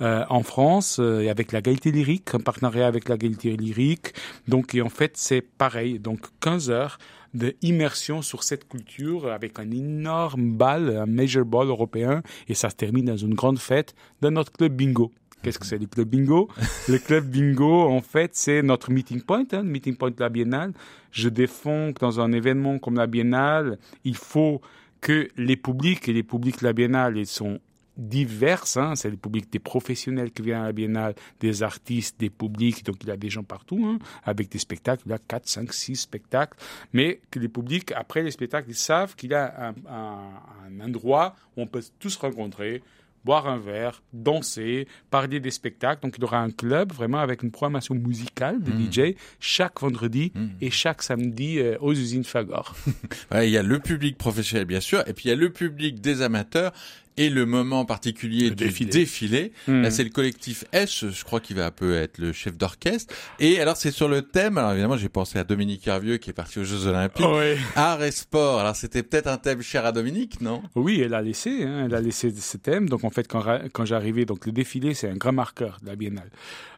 euh, 0.00 0.24
en 0.28 0.42
France, 0.42 0.98
et 0.98 1.28
avec 1.28 1.52
la 1.52 1.60
Gaieté 1.60 1.90
Lyrique, 1.90 2.34
en 2.34 2.40
partenariat 2.40 2.86
avec 2.86 3.08
la 3.08 3.16
Gaieté 3.16 3.56
Lyrique. 3.56 4.14
Donc, 4.48 4.74
et 4.74 4.82
en 4.82 4.88
fait, 4.88 5.12
c'est 5.16 5.40
pareil. 5.40 5.98
Donc, 5.98 6.20
15 6.40 6.70
heures 6.70 6.98
d'immersion 7.36 8.22
sur 8.22 8.42
cette 8.42 8.68
culture 8.68 9.32
avec 9.32 9.58
un 9.58 9.70
énorme 9.70 10.52
bal, 10.52 10.96
un 10.96 11.06
major 11.06 11.44
ball 11.44 11.68
européen, 11.68 12.22
et 12.48 12.54
ça 12.54 12.70
se 12.70 12.76
termine 12.76 13.06
dans 13.06 13.16
une 13.16 13.34
grande 13.34 13.58
fête 13.58 13.94
dans 14.20 14.30
notre 14.30 14.52
club 14.52 14.72
bingo. 14.72 15.12
Qu'est-ce 15.42 15.58
que 15.58 15.66
c'est 15.66 15.78
le 15.78 15.86
club 15.86 16.08
bingo? 16.08 16.48
Le 16.88 16.98
club 16.98 17.26
bingo, 17.26 17.82
en 17.82 18.00
fait, 18.00 18.30
c'est 18.34 18.62
notre 18.62 18.90
meeting 18.90 19.20
point, 19.20 19.44
hein, 19.52 19.62
meeting 19.62 19.94
point 19.96 20.10
de 20.10 20.18
la 20.18 20.28
Biennale. 20.28 20.72
Je 21.12 21.28
défends 21.28 21.92
que 21.92 22.00
dans 22.00 22.20
un 22.20 22.32
événement 22.32 22.78
comme 22.78 22.96
la 22.96 23.06
Biennale, 23.06 23.78
il 24.04 24.16
faut 24.16 24.60
que 25.00 25.28
les 25.36 25.56
publics 25.56 26.08
et 26.08 26.12
les 26.12 26.22
publics 26.22 26.60
de 26.60 26.64
la 26.64 26.72
Biennale 26.72 27.16
ils 27.16 27.26
sont 27.26 27.60
diverses. 27.96 28.76
Hein. 28.76 28.94
C'est 28.94 29.10
le 29.10 29.16
public 29.16 29.50
des 29.50 29.58
professionnels 29.58 30.30
qui 30.30 30.42
viennent 30.42 30.60
à 30.60 30.66
la 30.66 30.72
Biennale, 30.72 31.14
des 31.40 31.62
artistes, 31.62 32.18
des 32.18 32.30
publics. 32.30 32.84
Donc 32.84 32.96
il 33.02 33.08
y 33.08 33.10
a 33.10 33.16
des 33.16 33.30
gens 33.30 33.42
partout, 33.42 33.84
hein, 33.86 33.98
avec 34.24 34.50
des 34.50 34.58
spectacles. 34.58 35.02
Il 35.06 35.10
y 35.10 35.14
a 35.14 35.18
4, 35.18 35.48
5, 35.48 35.72
6 35.72 35.96
spectacles. 35.96 36.58
Mais 36.92 37.20
que 37.30 37.38
les 37.38 37.48
publics, 37.48 37.92
après 37.92 38.22
les 38.22 38.30
spectacles, 38.30 38.70
ils 38.70 38.76
savent 38.76 39.14
qu'il 39.16 39.30
y 39.30 39.34
a 39.34 39.68
un, 39.68 39.74
un, 39.90 40.80
un 40.80 40.80
endroit 40.80 41.36
où 41.56 41.62
on 41.62 41.66
peut 41.66 41.82
tous 41.98 42.16
rencontrer, 42.16 42.82
boire 43.26 43.48
un 43.48 43.58
verre, 43.58 44.02
danser, 44.12 44.86
parler 45.10 45.40
des 45.40 45.50
spectacles. 45.50 46.00
Donc 46.00 46.14
il 46.16 46.20
y 46.20 46.24
aura 46.24 46.40
un 46.40 46.50
club 46.50 46.92
vraiment 46.92 47.18
avec 47.18 47.42
une 47.42 47.50
programmation 47.50 47.96
musicale 47.96 48.62
de 48.62 48.70
mmh. 48.70 48.92
DJ 48.92 49.00
chaque 49.40 49.80
vendredi 49.80 50.30
mmh. 50.32 50.46
et 50.60 50.70
chaque 50.70 51.02
samedi 51.02 51.58
euh, 51.58 51.76
aux 51.80 51.92
usines 51.92 52.24
Fagor. 52.24 52.76
il 53.34 53.50
y 53.50 53.58
a 53.58 53.64
le 53.64 53.80
public 53.80 54.16
professionnel 54.16 54.64
bien 54.64 54.80
sûr, 54.80 55.02
et 55.08 55.12
puis 55.12 55.24
il 55.26 55.28
y 55.28 55.32
a 55.32 55.36
le 55.36 55.50
public 55.50 56.00
des 56.00 56.22
amateurs 56.22 56.72
et 57.16 57.30
le 57.30 57.46
moment 57.46 57.84
particulier 57.84 58.50
Le 58.50 58.54
du 58.54 58.64
défilé. 58.64 58.90
défilé. 58.90 59.52
Hmm. 59.68 59.82
Là, 59.82 59.90
c'est 59.90 60.04
le 60.04 60.10
collectif 60.10 60.64
S, 60.72 61.04
je 61.10 61.24
crois 61.24 61.40
qu'il 61.40 61.56
va 61.56 61.66
un 61.66 61.70
peu 61.70 61.96
être 61.96 62.18
le 62.18 62.32
chef 62.32 62.56
d'orchestre. 62.56 63.14
Et 63.40 63.60
alors, 63.60 63.76
c'est 63.76 63.90
sur 63.90 64.08
le 64.08 64.22
thème, 64.22 64.58
alors 64.58 64.72
évidemment, 64.72 64.96
j'ai 64.96 65.08
pensé 65.08 65.38
à 65.38 65.44
Dominique 65.44 65.86
Hervieux 65.86 66.16
qui 66.18 66.30
est 66.30 66.34
parti 66.34 66.58
aux 66.58 66.64
Jeux 66.64 66.86
Olympiques. 66.86 67.24
Ouais. 67.26 67.56
Art 67.74 68.02
et 68.02 68.10
sport. 68.12 68.60
Alors, 68.60 68.76
c'était 68.76 69.02
peut-être 69.02 69.26
un 69.28 69.38
thème 69.38 69.62
cher 69.62 69.84
à 69.86 69.92
Dominique, 69.92 70.40
non? 70.40 70.62
Oui, 70.74 71.00
elle 71.00 71.14
a 71.14 71.22
laissé, 71.22 71.62
hein, 71.64 71.84
elle 71.86 71.94
a 71.94 72.00
laissé 72.00 72.30
ce 72.30 72.56
thème. 72.56 72.88
Donc 72.88 73.04
en 73.04 73.10
fait, 73.10 73.26
quand 73.28 73.84
j'arrivais, 73.84 74.24
donc 74.24 74.46
le 74.46 74.52
défilé, 74.52 74.94
c'est 74.94 75.08
un 75.08 75.16
grand 75.16 75.32
marqueur 75.32 75.78
de 75.82 75.86
la 75.86 75.96
biennale. 75.96 76.30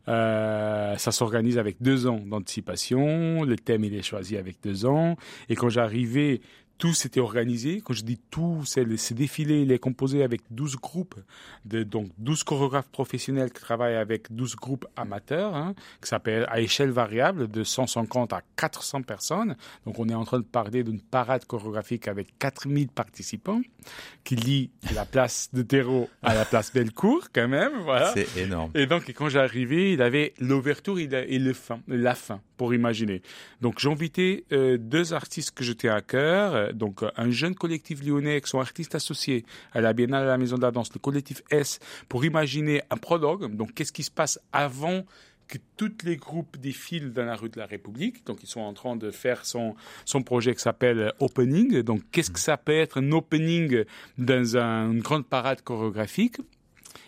Euh, 0.09 0.97
ça 0.97 1.13
s'organise 1.13 1.59
avec 1.59 1.77
deux 1.83 2.07
ans 2.07 2.21
d'anticipation. 2.25 3.45
Le 3.45 3.57
thème 3.57 3.85
il 3.85 3.95
est 3.95 4.03
choisi 4.03 4.37
avec 4.37 4.57
deux 4.63 4.87
ans. 4.87 5.17
Et 5.49 5.55
quand 5.55 5.69
j'arrivais, 5.69 6.41
tout 6.79 6.95
s'était 6.95 7.21
organisé. 7.21 7.83
Quand 7.85 7.93
je 7.93 8.05
dis 8.05 8.19
tout, 8.31 8.63
c'est 8.65 8.85
ce 8.97 9.15
défilé, 9.15 9.63
il 9.63 9.73
est 9.73 9.79
composé 9.79 10.23
avec 10.23 10.43
12 10.51 10.77
groupes, 10.77 11.17
de, 11.65 11.83
donc 11.83 12.09
12 12.19 12.45
chorégraphes 12.45 12.89
professionnels 12.89 13.53
qui 13.53 13.61
travaillent 13.61 13.97
avec 13.97 14.33
12 14.33 14.57
groupes 14.57 14.87
amateurs, 14.97 15.55
hein, 15.55 15.75
qui 16.01 16.09
s'appelle 16.09 16.47
à 16.49 16.61
échelle 16.61 16.91
variable 16.91 17.49
de 17.49 17.65
150 17.65 18.33
à 18.33 18.43
400 18.57 19.03
personnes. 19.03 19.57
Donc 19.85 19.99
on 19.99 20.09
est 20.09 20.15
en 20.15 20.25
train 20.25 20.39
de 20.39 20.45
parler 20.45 20.85
d'une 20.85 21.01
parade 21.01 21.45
chorégraphique 21.45 22.09
avec 22.09 22.39
4000 22.39 22.89
participants 22.89 23.61
qui 24.25 24.37
lie 24.37 24.71
la 24.95 25.05
place 25.05 25.49
de 25.53 25.63
terreau 25.63 26.09
à 26.23 26.35
la 26.35 26.45
place 26.45 26.73
Bellecour 26.73 27.29
quand 27.33 27.49
même, 27.49 27.73
voilà. 27.83 28.13
C'est 28.15 28.37
énorme. 28.37 28.71
Et 28.75 28.87
donc, 28.87 29.11
quand 29.13 29.29
j'arrivais, 29.29 29.93
il 29.93 30.03
avait 30.03 30.35
l'ouverture 30.39 30.99
et 30.99 31.39
le 31.39 31.53
fin, 31.53 31.81
la 31.89 32.15
fin, 32.15 32.41
pour 32.57 32.75
imaginer. 32.75 33.23
Donc, 33.61 33.79
j'invitais 33.79 34.45
euh, 34.53 34.77
deux 34.79 35.13
artistes 35.13 35.53
que 35.53 35.65
je 35.65 35.73
tiens 35.73 35.95
à 35.95 36.01
cœur. 36.01 36.68
Euh, 36.69 36.73
Donc, 36.73 37.03
euh, 37.03 37.11
un 37.17 37.31
jeune 37.31 37.55
collectif 37.55 38.03
lyonnais 38.05 38.41
qui 38.41 38.49
sont 38.51 38.61
artistes 38.61 38.95
associés 38.95 39.45
à 39.73 39.81
la 39.81 39.93
Biennale 39.93 40.25
à 40.25 40.29
la 40.29 40.39
Maison 40.39 40.57
de 40.57 40.63
la 40.63 40.71
Danse, 40.71 40.93
le 40.93 40.99
collectif 41.01 41.43
S, 41.51 41.79
pour 42.09 42.25
imaginer 42.25 42.83
un 42.91 42.97
prologue. 42.97 43.55
Donc, 43.55 43.75
qu'est-ce 43.75 43.93
qui 43.93 44.03
se 44.03 44.11
passe 44.11 44.39
avant 44.53 45.05
que 45.49 45.59
tous 45.79 45.93
les 46.05 46.17
groupes 46.17 46.59
défilent 46.59 47.13
dans 47.13 47.25
la 47.25 47.35
rue 47.35 47.49
de 47.49 47.59
la 47.59 47.67
République? 47.67 48.25
Donc, 48.27 48.43
ils 48.43 48.47
sont 48.49 48.61
en 48.61 48.75
train 48.75 48.97
de 48.97 49.11
faire 49.11 49.45
son, 49.47 49.75
son 50.05 50.23
projet 50.23 50.55
qui 50.55 50.61
s'appelle 50.61 51.13
Opening. 51.21 51.81
Donc, 51.83 52.03
qu'est-ce 52.13 52.31
que 52.31 52.41
ça 52.41 52.57
peut 52.57 52.77
être 52.77 52.99
un 53.01 53.13
opening 53.13 53.85
dans 54.19 54.57
un- 54.57 54.93
une 54.93 55.01
grande 55.01 55.27
parade 55.27 55.63
chorégraphique? 55.63 56.37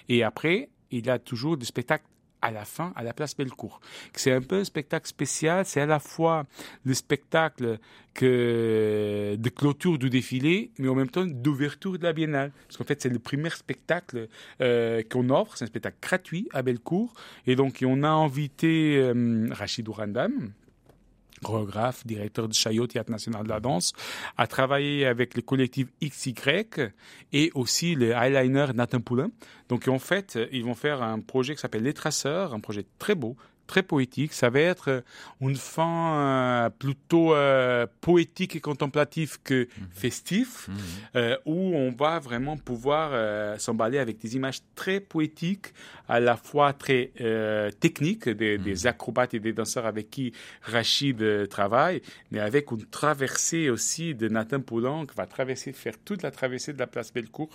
Et 0.09 0.23
après, 0.23 0.71
il 0.91 1.07
y 1.07 1.11
a 1.11 1.19
toujours 1.19 1.57
des 1.57 1.67
spectacles 1.67 2.05
à 2.43 2.51
la 2.51 2.65
fin, 2.65 2.93
à 2.97 3.03
la 3.03 3.13
place 3.13 3.37
Bellecour. 3.37 3.81
C'est 4.15 4.33
un 4.33 4.41
peu 4.41 4.57
un 4.57 4.65
spectacle 4.65 5.07
spécial, 5.07 5.65
c'est 5.65 5.81
à 5.81 5.87
la 5.87 5.99
fois 5.99 6.47
le 6.85 6.95
spectacle 6.95 7.79
que, 8.15 9.37
de 9.39 9.49
clôture 9.49 9.99
du 9.99 10.11
défilé, 10.11 10.71
mais 10.79 10.89
en 10.89 10.95
même 10.95 11.11
temps 11.11 11.27
d'ouverture 11.27 11.99
de 11.99 12.03
la 12.03 12.13
biennale. 12.13 12.53
Parce 12.67 12.77
qu'en 12.77 12.85
fait, 12.85 13.01
c'est 13.01 13.09
le 13.09 13.19
premier 13.19 13.51
spectacle 13.51 14.29
euh, 14.61 15.03
qu'on 15.11 15.31
offre, 15.31 15.57
c'est 15.57 15.65
un 15.65 15.69
spectacle 15.69 15.99
gratuit 16.03 16.49
à 16.53 16.63
Bellecour. 16.63 17.15
Et 17.47 17.57
donc, 17.57 17.85
on 17.87 18.03
a 18.03 18.09
invité 18.09 18.97
euh, 18.99 19.49
Rachid 19.53 19.89
Ourandam, 19.89 20.53
chorégraphe, 21.45 22.07
directeur 22.07 22.49
du 22.49 22.59
Chaillot 22.59 22.87
Théâtre 22.87 23.11
National 23.11 23.45
de 23.45 23.49
la 23.49 23.61
Danse, 23.61 23.93
a 24.37 24.47
travaillé 24.47 25.07
avec 25.07 25.35
le 25.35 25.43
collectif 25.43 25.89
XY 26.03 26.35
et 27.33 27.51
aussi 27.55 27.95
le 27.95 28.11
eyeliner 28.13 28.67
Nathan 28.75 29.01
Poulain. 29.01 29.31
Donc 29.69 29.89
en 29.89 29.99
fait, 29.99 30.39
ils 30.53 30.65
vont 30.65 30.75
faire 30.75 31.03
un 31.03 31.21
projet 31.21 31.55
qui 31.55 31.61
s'appelle 31.61 31.83
Les 31.83 31.95
Traceurs, 31.95 32.55
un 32.55 32.61
projet 32.61 32.85
très 32.99 33.15
beau, 33.15 33.37
très 33.71 33.85
poétique. 33.85 34.33
Ça 34.33 34.51
va 34.51 34.61
être 34.61 35.05
une 35.41 35.55
fin 35.55 35.97
euh, 36.17 36.71
plutôt 36.71 37.35
euh, 37.35 37.87
poétique 38.01 38.57
et 38.57 38.61
contemplative 38.61 39.39
que 39.45 39.69
festif, 39.93 40.69
euh, 41.15 41.37
où 41.47 41.77
on 41.77 41.93
va 41.93 42.19
vraiment 42.19 42.57
pouvoir 42.57 43.11
euh, 43.13 43.57
s'emballer 43.59 43.99
avec 43.99 44.19
des 44.19 44.35
images 44.35 44.61
très 44.75 44.99
poétiques, 44.99 45.69
à 46.09 46.19
la 46.19 46.37
fois 46.37 46.73
très 46.73 47.13
euh, 47.21 47.71
techniques, 47.71 48.29
des, 48.29 48.59
des 48.59 48.87
acrobates 48.89 49.35
et 49.35 49.41
des 49.41 49.53
danseurs 49.53 49.87
avec 49.87 50.11
qui 50.11 50.33
Rachid 50.63 51.23
euh, 51.23 51.47
travaille, 51.47 52.03
mais 52.33 52.41
avec 52.41 52.73
une 52.73 52.85
traversée 52.85 53.71
aussi 53.71 54.17
de 54.17 54.27
Nathan 54.29 54.61
Poulin 54.61 55.07
qui 55.07 55.15
va 55.15 55.27
traverser, 55.27 55.73
faire 55.73 55.95
toute 56.05 56.23
la 56.23 56.33
traversée 56.33 56.73
de 56.73 56.79
la 56.79 56.89
place 56.89 57.13
Bellecour 57.13 57.51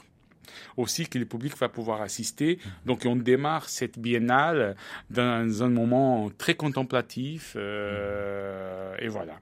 aussi 0.78 1.08
que 1.08 1.18
le 1.18 1.26
public 1.26 1.58
va 1.58 1.70
pouvoir 1.70 2.02
assister. 2.02 2.60
Donc 2.86 3.04
on 3.06 3.16
démarre 3.16 3.70
cette 3.70 4.00
biennale 4.00 4.76
dans 5.10 5.64
un 5.64 5.70
moment 5.70 6.30
très 6.38 6.56
contemplatif 6.56 7.54
euh, 7.56 8.96
et 9.00 9.08
voilà. 9.08 9.34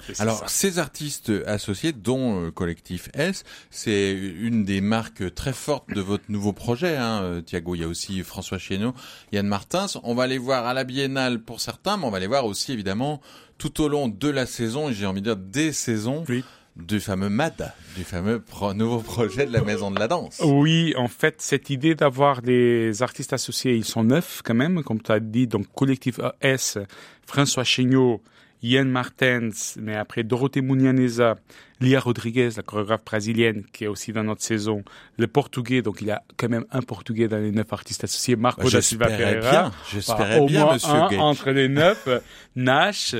C'est 0.00 0.20
Alors, 0.20 0.40
ça. 0.40 0.48
ces 0.48 0.78
artistes 0.78 1.32
associés, 1.46 1.92
dont 1.92 2.44
euh, 2.44 2.50
Collectif 2.50 3.08
S, 3.14 3.44
c'est 3.70 4.12
une 4.12 4.64
des 4.64 4.82
marques 4.82 5.34
très 5.34 5.54
fortes 5.54 5.88
de 5.94 6.00
votre 6.02 6.24
nouveau 6.28 6.52
projet, 6.52 6.96
hein, 6.96 7.22
euh, 7.22 7.40
Thiago. 7.40 7.74
Il 7.74 7.80
y 7.80 7.84
a 7.84 7.88
aussi 7.88 8.22
François 8.22 8.58
Chéneau, 8.58 8.92
Yann 9.32 9.46
Martins. 9.46 9.86
On 10.02 10.14
va 10.14 10.26
les 10.26 10.36
voir 10.38 10.66
à 10.66 10.74
la 10.74 10.84
Biennale 10.84 11.40
pour 11.40 11.60
certains, 11.62 11.96
mais 11.96 12.04
on 12.04 12.10
va 12.10 12.20
les 12.20 12.26
voir 12.26 12.44
aussi, 12.44 12.72
évidemment, 12.72 13.22
tout 13.56 13.80
au 13.80 13.88
long 13.88 14.08
de 14.08 14.28
la 14.28 14.44
saison, 14.44 14.90
et 14.90 14.92
j'ai 14.92 15.06
envie 15.06 15.22
de 15.22 15.32
dire 15.32 15.36
des 15.36 15.72
saisons, 15.72 16.24
Oui. 16.28 16.44
Du 16.76 17.00
fameux 17.00 17.28
MAD, 17.28 17.72
du 17.96 18.02
fameux 18.04 18.40
pro- 18.40 18.72
nouveau 18.74 19.00
projet 19.00 19.44
de 19.46 19.52
la 19.52 19.60
Maison 19.62 19.90
de 19.90 19.98
la 19.98 20.08
Danse. 20.08 20.40
Oui, 20.44 20.94
en 20.96 21.08
fait, 21.08 21.34
cette 21.42 21.68
idée 21.70 21.94
d'avoir 21.94 22.40
des 22.42 23.02
artistes 23.02 23.32
associés, 23.34 23.74
ils 23.74 23.84
sont 23.84 24.04
neufs 24.04 24.40
quand 24.44 24.54
même, 24.54 24.82
comme 24.82 25.02
tu 25.02 25.12
as 25.12 25.20
dit, 25.20 25.46
donc 25.46 25.66
collectif 25.74 26.18
S, 26.40 26.78
François 27.26 27.64
Chéniaud, 27.64 28.22
Yann 28.62 28.88
Martens, 28.88 29.76
mais 29.80 29.96
après 29.96 30.22
Dorothée 30.22 30.62
Munianeza, 30.62 31.34
Lia 31.80 31.98
Rodriguez, 32.00 32.50
la 32.56 32.62
chorégraphe 32.62 33.04
brésilienne, 33.04 33.64
qui 33.72 33.84
est 33.84 33.88
aussi 33.88 34.12
dans 34.12 34.22
notre 34.22 34.42
saison, 34.42 34.84
le 35.18 35.26
portugais, 35.26 35.82
donc 35.82 36.00
il 36.00 36.06
y 36.06 36.10
a 36.12 36.22
quand 36.36 36.48
même 36.48 36.64
un 36.70 36.80
portugais 36.80 37.26
dans 37.28 37.38
les 37.38 37.50
neuf 37.50 37.72
artistes 37.72 38.04
associés, 38.04 38.36
Marco 38.36 38.70
da 38.70 38.80
Silva 38.80 39.08
J'espérais 39.08 39.34
Pereira. 39.40 39.50
bien, 39.50 39.62
Bah, 39.68 39.74
j'espérais 39.92 40.38
au 40.38 40.46
bien, 40.46 40.64
moins 40.64 40.74
monsieur 40.74 40.88
un 40.94 41.08
Gage, 41.08 41.18
entre 41.20 41.50
les 41.50 41.68
neuf, 41.68 42.08
Nash, 42.56 43.16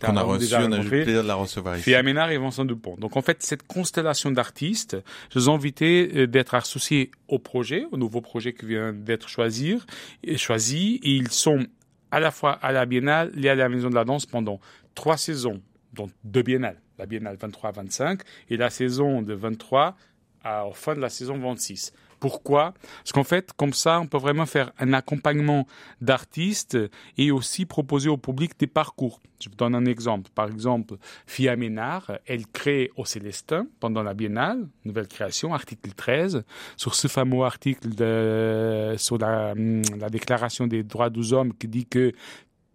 qu'on 0.00 0.16
a 0.16 0.22
reçu, 0.22 0.54
on 0.54 0.72
a 0.72 0.78
eu 0.78 0.82
le 0.82 0.88
plaisir 0.88 1.22
de 1.22 1.28
la 1.28 1.34
recevoir 1.34 1.76
ici. 1.76 1.84
puis 1.84 1.94
Aménard 1.94 2.30
et 2.30 2.38
Vincent 2.38 2.64
Dupont. 2.64 2.96
Donc 2.96 3.16
en 3.16 3.22
fait, 3.22 3.42
cette 3.42 3.66
constellation 3.66 4.30
d'artistes, 4.30 4.96
je 5.30 5.38
les 5.38 5.46
ai 5.46 5.48
invités 5.48 6.10
euh, 6.14 6.26
d'être 6.26 6.54
associés 6.54 7.10
au 7.28 7.38
projet, 7.38 7.86
au 7.92 7.96
nouveau 7.96 8.20
projet 8.20 8.52
qui 8.52 8.66
vient 8.66 8.92
d'être 8.92 9.28
choisi. 9.28 9.78
Et 10.22 10.36
choisi. 10.36 11.00
Et 11.02 11.10
ils 11.10 11.30
sont 11.30 11.66
à 12.10 12.20
la 12.20 12.30
fois 12.30 12.52
à 12.52 12.72
la 12.72 12.86
Biennale 12.86 13.32
et 13.42 13.48
à 13.48 13.54
la 13.54 13.68
Maison 13.68 13.90
de 13.90 13.94
la 13.94 14.04
Danse 14.04 14.26
pendant 14.26 14.60
trois 14.94 15.16
saisons, 15.16 15.60
dont 15.92 16.10
deux 16.22 16.42
biennales. 16.42 16.80
La 16.98 17.06
Biennale 17.06 17.36
23-25 17.36 18.20
et 18.50 18.56
la 18.56 18.70
saison 18.70 19.20
de 19.20 19.34
23 19.34 19.96
à, 20.44 20.66
au 20.66 20.72
fin 20.72 20.94
de 20.94 21.00
la 21.00 21.08
saison 21.08 21.38
26. 21.38 21.92
Pourquoi? 22.24 22.72
Parce 23.02 23.12
qu'en 23.12 23.22
fait, 23.22 23.52
comme 23.54 23.74
ça, 23.74 24.00
on 24.00 24.06
peut 24.06 24.16
vraiment 24.16 24.46
faire 24.46 24.72
un 24.78 24.94
accompagnement 24.94 25.66
d'artistes 26.00 26.78
et 27.18 27.30
aussi 27.30 27.66
proposer 27.66 28.08
au 28.08 28.16
public 28.16 28.52
des 28.58 28.66
parcours. 28.66 29.20
Je 29.42 29.50
vous 29.50 29.56
donne 29.56 29.74
un 29.74 29.84
exemple. 29.84 30.30
Par 30.34 30.46
exemple, 30.48 30.94
Fia 31.26 31.54
Ménard, 31.54 32.12
elle 32.24 32.46
crée 32.46 32.90
au 32.96 33.04
Célestin 33.04 33.66
pendant 33.78 34.02
la 34.02 34.14
Biennale, 34.14 34.66
nouvelle 34.86 35.06
création, 35.06 35.52
article 35.52 35.90
13, 35.92 36.44
sur 36.78 36.94
ce 36.94 37.08
fameux 37.08 37.42
article 37.42 37.94
de, 37.94 38.94
sur 38.96 39.18
la, 39.18 39.52
hum, 39.52 39.82
la 39.98 40.08
Déclaration 40.08 40.66
des 40.66 40.82
droits 40.82 41.10
des 41.10 41.34
hommes 41.34 41.52
qui 41.52 41.68
dit 41.68 41.84
que 41.84 42.12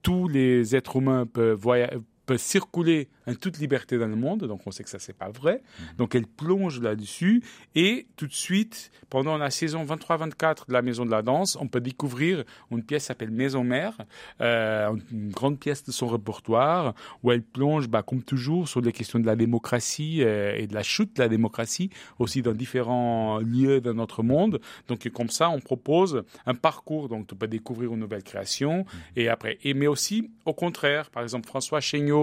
tous 0.04 0.28
les 0.28 0.76
êtres 0.76 0.98
humains 0.98 1.26
peuvent, 1.26 1.58
voya- 1.60 1.90
circuler 2.38 3.10
en 3.28 3.36
toute 3.36 3.60
liberté 3.60 3.98
dans 3.98 4.08
le 4.08 4.16
monde, 4.16 4.46
donc 4.46 4.62
on 4.66 4.72
sait 4.72 4.84
que 4.84 4.90
ça 4.90 5.00
c'est 5.00 5.14
pas 5.14 5.30
vrai. 5.30 5.62
Donc 5.98 6.16
elle 6.16 6.28
plonge 6.28 6.80
là-dessus 6.82 7.44
et 7.76 8.08
tout 8.16 8.28
de 8.28 8.34
suite, 8.34 8.92
pendant 9.10 9.38
la 9.38 9.52
saison 9.52 9.84
23-24 9.86 10.68
de 10.68 10.74
la 10.74 10.82
Maison 10.82 11.06
de 11.06 11.12
la 11.12 11.22
Danse, 11.22 11.58
on 11.60 11.68
peut 11.68 11.82
découvrir 11.82 12.44
une 12.72 12.84
pièce 12.84 13.04
qui 13.04 13.08
s'appelle 13.08 13.32
Maison 13.32 13.64
Mère, 13.64 13.98
euh, 14.42 14.92
une 15.12 15.32
grande 15.32 15.60
pièce 15.60 15.84
de 15.84 15.92
son 15.92 16.08
répertoire 16.08 16.94
où 17.24 17.32
elle 17.32 17.44
plonge, 17.44 17.88
bah, 17.88 18.04
comme 18.04 18.24
toujours, 18.24 18.68
sur 18.68 18.82
les 18.82 18.92
questions 18.92 19.20
de 19.20 19.26
la 19.26 19.36
démocratie 19.36 20.24
euh, 20.24 20.56
et 20.56 20.68
de 20.68 20.74
la 20.74 20.84
chute 20.84 21.16
de 21.16 21.22
la 21.22 21.30
démocratie 21.30 21.90
aussi 22.18 22.42
dans 22.42 22.54
différents 22.54 23.40
lieux 23.40 23.82
de 23.82 23.92
notre 23.92 24.24
monde. 24.24 24.60
Donc 24.88 25.08
comme 25.10 25.30
ça, 25.30 25.50
on 25.50 25.60
propose 25.60 26.24
un 26.46 26.56
parcours, 26.56 27.10
donc 27.10 27.28
tu 27.28 27.36
peux 27.36 27.48
découvrir 27.48 27.94
une 27.94 28.00
nouvelle 28.00 28.24
création 28.24 28.86
et 29.16 29.30
après. 29.30 29.58
Et 29.64 29.74
mais 29.74 29.88
aussi 29.88 30.30
au 30.46 30.54
contraire, 30.54 31.10
par 31.10 31.24
exemple 31.24 31.48
François 31.48 31.80
Chéniaud, 31.80 32.19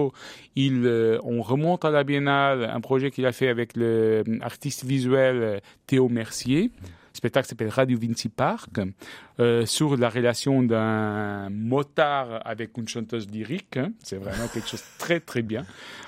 il 0.55 0.85
euh, 0.85 1.19
on 1.23 1.41
remonte 1.41 1.85
à 1.85 1.91
la 1.91 2.03
Biennale 2.03 2.63
un 2.65 2.81
projet 2.81 3.11
qu'il 3.11 3.25
a 3.25 3.31
fait 3.31 3.47
avec 3.49 3.75
le 3.75 4.23
euh, 4.27 4.83
visuel 4.85 5.35
euh, 5.41 5.59
Théo 5.87 6.09
Mercier. 6.09 6.71
Le 7.13 7.17
spectacle 7.17 7.47
s'appelle 7.47 7.69
Radio 7.69 7.97
Vinci 7.99 8.29
Park, 8.29 8.79
euh, 9.39 9.65
sur 9.65 9.97
la 9.97 10.07
relation 10.07 10.61
d'un 10.61 11.49
motard 11.49 12.41
avec 12.45 12.77
une 12.77 12.87
chanteuse 12.87 13.27
lyrique. 13.31 13.75
hein. 13.77 13.89
C'est 14.03 14.17
vraiment 14.17 14.47
quelque 14.53 14.67
chose 14.69 14.81
de 14.81 14.99
très 14.99 15.19
très 15.19 15.41
bien. 15.41 15.65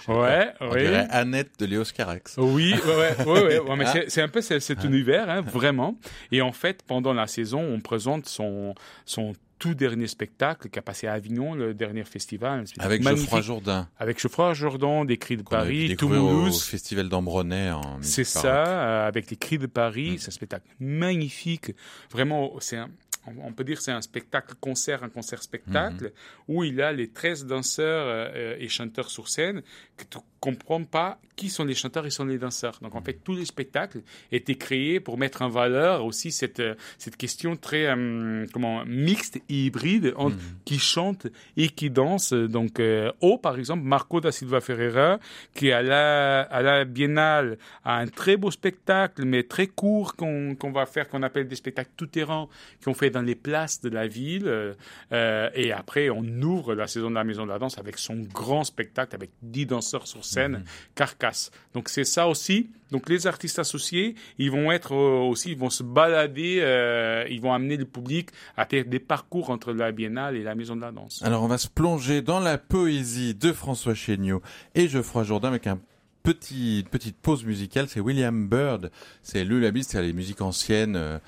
Ouais, 0.08 0.50
On 0.62 0.70
dirait 0.70 1.08
Annette 1.10 1.54
de 1.60 1.66
Léos 1.66 1.86
Carax. 1.96 2.36
Oui, 2.38 2.76
ouais, 2.86 3.26
ouais, 3.26 3.60
mais 3.78 3.86
Ah. 3.88 3.94
c'est- 4.08 4.22
un 4.22 4.28
peu 4.28 4.42
ce- 4.42 4.60
cet 4.60 4.84
univers, 4.84 5.28
hein, 5.32 5.42
vraiment. 5.42 5.98
Et 6.32 6.42
en 6.44 6.52
fait, 6.52 6.84
pendant 6.86 7.14
la 7.14 7.26
saison, 7.26 7.60
on 7.62 7.80
présente 7.80 8.28
son, 8.28 8.76
son 9.06 9.34
tout 9.60 9.76
dernier 9.76 10.08
spectacle 10.08 10.70
qui 10.70 10.80
a 10.80 10.82
passé 10.82 11.06
à 11.06 11.14
Avignon, 11.14 11.54
le 11.54 11.74
dernier 11.74 12.06
festival. 12.06 12.64
Avec 12.80 13.04
Geoffroy 13.04 13.42
Jourdain. 13.42 13.88
Avec 14.00 14.20
Geoffroy 14.20 14.54
Jourdain, 14.54 15.06
des 15.06 15.18
Cris 15.18 15.38
de 15.38 15.44
Paris, 15.44 15.96
Toulouse. 15.98 16.56
Au 16.56 16.60
festival 16.60 17.10
d'Ambronay 17.10 17.72
en 17.72 18.00
C'est 18.02 18.24
ça, 18.24 18.66
euh, 18.66 19.08
avec 19.08 19.30
les 19.30 19.38
Cris 19.38 19.58
de 19.58 19.68
Paris. 19.68 20.12
Mm. 20.12 20.18
C'est 20.18 20.28
un 20.30 20.32
spectacle 20.32 20.66
magnifique. 20.80 21.76
Vraiment, 22.10 22.54
c'est 22.60 22.78
un, 22.78 22.90
on 23.26 23.54
peut 23.54 23.64
dire 23.64 23.78
que 23.78 23.84
c'est 23.84 23.92
un 23.92 24.02
spectacle-concert, 24.02 25.04
un 25.04 25.10
concert-spectacle, 25.10 26.06
mm-hmm. 26.06 26.44
où 26.48 26.64
il 26.64 26.82
a 26.82 26.92
les 26.92 27.10
13 27.10 27.46
danseurs 27.46 28.06
euh, 28.08 28.56
et 28.60 28.68
chanteurs 28.70 29.10
sur 29.10 29.28
scène 29.28 29.62
que 29.98 30.04
tu 30.06 30.18
comprends 30.40 30.84
pas 30.84 31.20
qui 31.36 31.50
sont 31.50 31.64
les 31.64 31.76
chanteurs 31.76 32.06
et 32.06 32.10
sont 32.10 32.26
les 32.26 32.38
danseurs. 32.38 32.80
Donc 32.82 32.96
en 32.96 33.02
fait, 33.02 33.20
tous 33.24 33.36
les 33.36 33.46
spectacles 33.46 34.02
étaient 34.32 34.56
créés 34.56 35.00
pour 35.00 35.18
mettre 35.18 35.42
en 35.42 35.50
valeur 35.50 36.04
aussi 36.04 36.32
cette, 36.32 36.60
euh, 36.60 36.76
cette 36.98 37.16
question 37.16 37.56
très 37.56 37.86
euh, 37.86 38.46
comment 38.52 38.84
mixte 38.86 39.38
et 39.38 39.66
hybride 39.66 40.14
entre 40.18 40.36
mhm. 40.36 40.42
qui 40.66 40.80
chante 40.80 41.28
et 41.56 41.70
qui 41.70 41.90
danse. 41.90 42.34
Donc 42.34 42.80
euh, 42.80 43.12
au 43.22 43.38
par 43.38 43.58
exemple, 43.58 43.84
Marco 43.84 44.20
da 44.20 44.32
Silva 44.32 44.60
Ferreira, 44.60 45.20
qui 45.56 45.72
à 45.72 45.82
la, 45.82 46.42
à 46.42 46.62
la 46.62 46.84
Biennale 46.86 47.58
a 47.86 47.98
un 47.98 48.08
très 48.08 48.36
beau 48.36 48.52
spectacle, 48.52 49.24
mais 49.24 49.44
très 49.44 49.68
court 49.68 50.16
qu'on 50.16 50.72
va 50.74 50.86
faire, 50.86 51.08
qu'on 51.08 51.24
appelle 51.24 51.48
des 51.48 51.56
spectacles 51.56 51.92
tout-terrain, 51.96 52.48
qu'on 52.84 52.94
fait 52.94 53.09
dans 53.10 53.22
les 53.22 53.36
places 53.36 53.82
de 53.82 53.90
la 53.90 54.08
ville. 54.08 54.76
et 55.12 55.72
après, 55.72 56.10
on 56.10 56.24
ouvre 56.42 56.76
la 56.76 56.88
saison 56.88 57.10
de 57.10 57.16
la 57.16 57.24
Maison 57.24 57.44
de 57.44 57.50
la 57.50 57.60
Danse 57.60 57.78
avec 57.78 57.98
son 57.98 58.16
grand 58.34 58.64
spectacle 58.64 59.16
avec 59.16 59.32
10 59.42 59.66
danseurs 59.68 60.08
sur 60.08 60.26
scène, 60.26 60.52
mhm. 60.52 60.64
carcasse. 60.96 61.52
Donc 61.74 61.90
c'est 61.90 62.04
ça 62.04 62.28
aussi. 62.28 62.70
Donc 62.92 63.08
les 63.08 63.28
artistes 63.28 63.60
associés, 63.60 64.16
ils 64.38 64.50
vont 64.50 64.72
être 64.72 64.94
euh, 64.94 65.20
aussi, 65.20 65.52
ils 65.52 65.58
vont 65.58 65.70
se 65.70 65.84
balader, 65.84 66.60
euh, 66.62 67.26
ils 67.30 67.40
vont 67.40 67.54
amener 67.54 67.78
le 67.78 67.86
public 67.86 68.30
à 68.58 68.66
faire 68.66 68.86
des 68.86 69.00
parcours 69.00 69.52
entre 69.52 69.74
la 69.74 69.92
Biennale 69.92 70.36
et 70.36 70.44
la 70.44 70.56
Maison 70.56 70.76
de 70.76 70.82
la 70.82 70.92
Danse. 70.92 71.22
Alors 71.24 71.44
on 71.44 71.48
va 71.48 71.58
se 71.58 71.68
plonger 71.68 72.22
dans 72.22 72.40
la 72.40 72.58
poésie 72.58 73.36
de 73.36 73.54
François 73.54 73.94
Chéniaud 73.94 74.42
et 74.74 74.88
Geoffroy 74.88 75.24
Jourdain 75.24 75.50
avec 75.50 75.68
un 75.68 75.80
petit, 76.24 76.86
petite 76.90 77.18
pause 77.18 77.46
musicale. 77.46 77.88
C'est 77.88 78.00
William 78.00 78.48
Byrd, 78.48 78.92
c'est 79.22 79.44
le 79.44 79.72
c'est 79.84 80.02
les 80.02 80.14
musiques 80.14 80.42
anciennes 80.42 80.96
euh, 80.96 81.20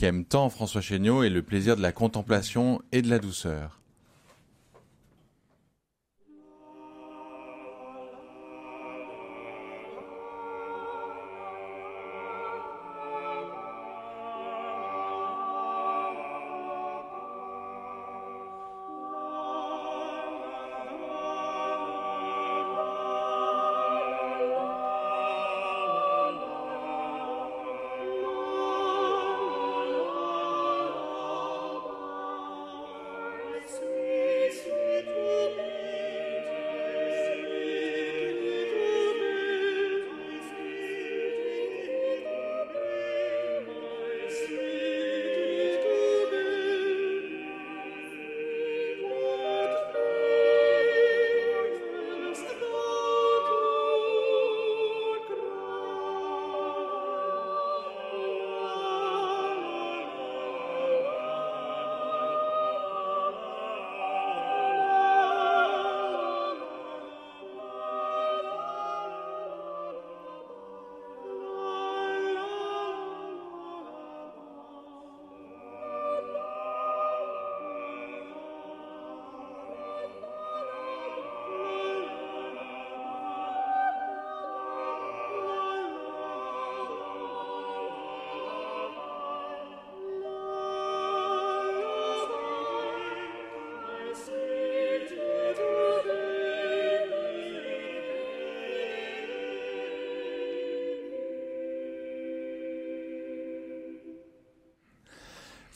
qu'aime 0.00 0.24
tant 0.24 0.48
François 0.48 0.80
Chéniaud 0.80 1.24
et 1.24 1.28
le 1.28 1.42
plaisir 1.42 1.76
de 1.76 1.82
la 1.82 1.92
contemplation 1.92 2.80
et 2.90 3.02
de 3.02 3.10
la 3.10 3.18
douceur. 3.18 3.79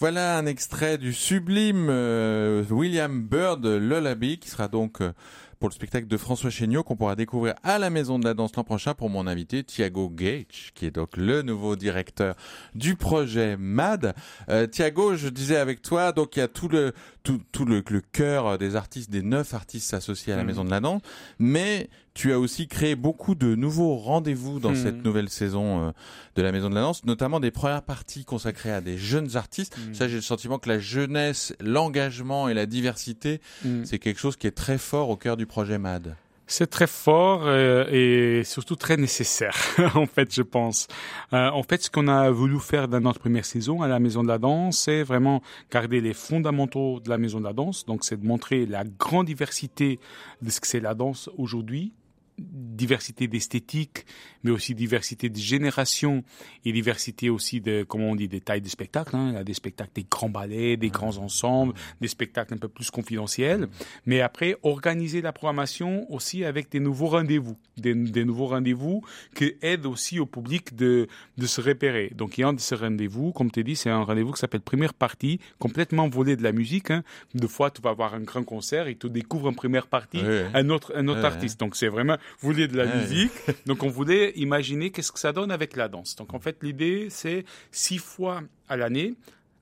Voilà 0.04 0.36
un 0.36 0.44
extrait 0.44 0.98
du 0.98 1.14
sublime 1.14 1.86
euh, 1.88 2.62
William 2.68 3.22
Byrd 3.22 3.64
Lullaby 3.64 4.38
qui 4.38 4.50
sera 4.50 4.68
donc 4.68 5.00
euh, 5.00 5.14
pour 5.58 5.70
le 5.70 5.74
spectacle 5.74 6.06
de 6.06 6.18
François 6.18 6.50
Chéniaud 6.50 6.82
qu'on 6.82 6.94
pourra 6.94 7.16
découvrir 7.16 7.54
à 7.62 7.78
la 7.78 7.88
Maison 7.88 8.18
de 8.18 8.26
la 8.26 8.34
Danse 8.34 8.54
l'an 8.54 8.64
prochain 8.64 8.92
pour 8.92 9.08
mon 9.08 9.26
invité 9.26 9.64
Thiago 9.64 10.10
Gage 10.10 10.72
qui 10.74 10.84
est 10.84 10.90
donc 10.90 11.16
le 11.16 11.40
nouveau 11.40 11.74
directeur 11.74 12.34
du 12.74 12.96
projet 12.96 13.56
MAD. 13.56 14.14
Euh, 14.50 14.66
Thiago, 14.66 15.16
je 15.16 15.30
disais 15.30 15.56
avec 15.56 15.80
toi, 15.80 16.12
donc 16.12 16.36
il 16.36 16.40
y 16.40 16.42
a 16.42 16.48
tout 16.48 16.68
le 16.68 16.92
tout, 17.22 17.40
tout 17.50 17.64
le, 17.64 17.82
le 17.88 18.02
cœur 18.02 18.58
des 18.58 18.76
artistes, 18.76 19.10
des 19.10 19.22
neuf 19.22 19.54
artistes 19.54 19.94
associés 19.94 20.34
à 20.34 20.36
la 20.36 20.44
mmh. 20.44 20.46
Maison 20.46 20.64
de 20.66 20.70
la 20.70 20.80
Danse, 20.80 21.00
mais 21.38 21.88
tu 22.14 22.32
as 22.32 22.38
aussi 22.38 22.68
créé 22.68 22.94
beaucoup 22.94 23.34
de 23.34 23.56
nouveaux 23.56 23.96
rendez-vous 23.96 24.60
dans 24.60 24.70
hmm. 24.70 24.76
cette 24.76 25.04
nouvelle 25.04 25.28
saison 25.28 25.88
euh, 25.88 25.90
de 26.36 26.42
la 26.42 26.52
Maison 26.52 26.70
de 26.70 26.74
la 26.76 26.82
Danse, 26.82 27.04
notamment 27.04 27.40
des 27.40 27.50
premières 27.50 27.82
parties 27.82 28.24
consacrées 28.24 28.72
à 28.72 28.80
des 28.80 28.96
jeunes 28.96 29.36
artistes. 29.36 29.76
Hmm. 29.76 29.94
Ça, 29.94 30.06
j'ai 30.06 30.16
le 30.16 30.22
sentiment 30.22 30.58
que 30.58 30.68
la 30.68 30.78
jeunesse, 30.78 31.54
l'engagement 31.58 32.48
et 32.48 32.54
la 32.54 32.66
diversité, 32.66 33.40
hmm. 33.64 33.84
c'est 33.84 33.98
quelque 33.98 34.20
chose 34.20 34.36
qui 34.36 34.46
est 34.46 34.52
très 34.52 34.78
fort 34.78 35.10
au 35.10 35.16
cœur 35.16 35.36
du 35.36 35.46
projet 35.46 35.76
MAD. 35.76 36.16
C'est 36.46 36.68
très 36.68 36.86
fort 36.86 37.44
euh, 37.46 37.86
et 37.90 38.44
surtout 38.44 38.76
très 38.76 38.98
nécessaire, 38.98 39.56
en 39.94 40.06
fait, 40.06 40.32
je 40.32 40.42
pense. 40.42 40.88
Euh, 41.32 41.48
en 41.48 41.62
fait, 41.62 41.82
ce 41.82 41.90
qu'on 41.90 42.06
a 42.06 42.30
voulu 42.30 42.60
faire 42.60 42.86
dans 42.86 43.00
notre 43.00 43.18
première 43.18 43.46
saison 43.46 43.80
à 43.80 43.88
la 43.88 43.98
Maison 43.98 44.22
de 44.22 44.28
la 44.28 44.38
Danse, 44.38 44.78
c'est 44.78 45.02
vraiment 45.02 45.42
garder 45.70 46.02
les 46.02 46.12
fondamentaux 46.12 47.00
de 47.00 47.08
la 47.08 47.16
Maison 47.16 47.40
de 47.40 47.44
la 47.44 47.54
Danse. 47.54 47.86
Donc, 47.86 48.04
c'est 48.04 48.20
de 48.20 48.26
montrer 48.26 48.66
la 48.66 48.84
grande 48.84 49.26
diversité 49.26 49.98
de 50.42 50.50
ce 50.50 50.60
que 50.60 50.66
c'est 50.66 50.80
la 50.80 50.94
danse 50.94 51.30
aujourd'hui, 51.38 51.94
diversité 52.38 53.28
d'esthétique, 53.28 54.06
mais 54.42 54.50
aussi 54.50 54.74
diversité 54.74 55.28
de 55.28 55.38
génération 55.38 56.24
et 56.64 56.72
diversité 56.72 57.30
aussi 57.30 57.60
de, 57.60 57.84
comment 57.84 58.10
on 58.10 58.16
dit, 58.16 58.28
des 58.28 58.40
tailles 58.40 58.60
de 58.60 58.68
spectacles. 58.68 59.16
Hein. 59.16 59.28
Il 59.30 59.34
y 59.34 59.38
a 59.38 59.44
des 59.44 59.54
spectacles, 59.54 59.92
des 59.94 60.06
grands 60.10 60.28
ballets, 60.28 60.76
des 60.76 60.90
grands 60.90 61.16
ensembles, 61.18 61.74
des 62.00 62.08
spectacles 62.08 62.54
un 62.54 62.58
peu 62.58 62.68
plus 62.68 62.90
confidentiels. 62.90 63.68
Mais 64.06 64.20
après, 64.20 64.56
organiser 64.62 65.22
la 65.22 65.32
programmation 65.32 66.10
aussi 66.12 66.44
avec 66.44 66.70
des 66.70 66.80
nouveaux 66.80 67.06
rendez-vous, 67.06 67.56
des, 67.76 67.94
nouveaux 67.94 68.46
rendez-vous 68.46 69.02
qui 69.34 69.54
aident 69.62 69.86
aussi 69.86 70.18
au 70.18 70.26
public 70.26 70.74
de, 70.74 71.06
de 71.38 71.46
se 71.46 71.60
repérer. 71.60 72.10
Donc, 72.14 72.38
il 72.38 72.42
y 72.42 72.44
a 72.44 72.48
un 72.48 72.52
de 72.52 72.60
ces 72.60 72.74
rendez-vous, 72.74 73.32
comme 73.32 73.50
tu 73.50 73.62
dis, 73.62 73.76
c'est 73.76 73.90
un 73.90 74.02
rendez-vous 74.02 74.32
qui 74.32 74.40
s'appelle 74.40 74.60
première 74.60 74.94
partie, 74.94 75.40
complètement 75.58 76.08
volé 76.08 76.36
de 76.36 76.42
la 76.42 76.52
musique. 76.52 76.90
Hein. 76.90 77.04
Deux 77.34 77.48
fois, 77.48 77.70
tu 77.70 77.80
vas 77.80 77.90
avoir 77.90 78.14
un 78.14 78.20
grand 78.20 78.42
concert 78.42 78.88
et 78.88 78.96
tu 78.96 79.08
découvres 79.08 79.48
en 79.48 79.52
première 79.52 79.86
partie 79.86 80.20
un 80.54 80.68
autre, 80.70 80.92
un 80.96 81.06
autre 81.08 81.24
artiste. 81.24 81.60
Donc, 81.60 81.76
c'est 81.76 81.88
vraiment 81.88 82.16
voulait 82.40 82.68
de 82.68 82.76
la 82.76 82.86
musique. 82.86 83.32
Donc, 83.66 83.82
on 83.82 83.88
voulait 83.88 84.32
imaginer 84.36 84.90
qu'est-ce 84.90 85.12
que 85.12 85.18
ça 85.18 85.32
donne 85.32 85.50
avec 85.50 85.76
la 85.76 85.88
danse. 85.88 86.16
Donc, 86.16 86.34
en 86.34 86.40
fait, 86.40 86.62
l'idée, 86.62 87.08
c'est 87.10 87.44
six 87.70 87.98
fois 87.98 88.42
à 88.68 88.76
l'année, 88.76 89.14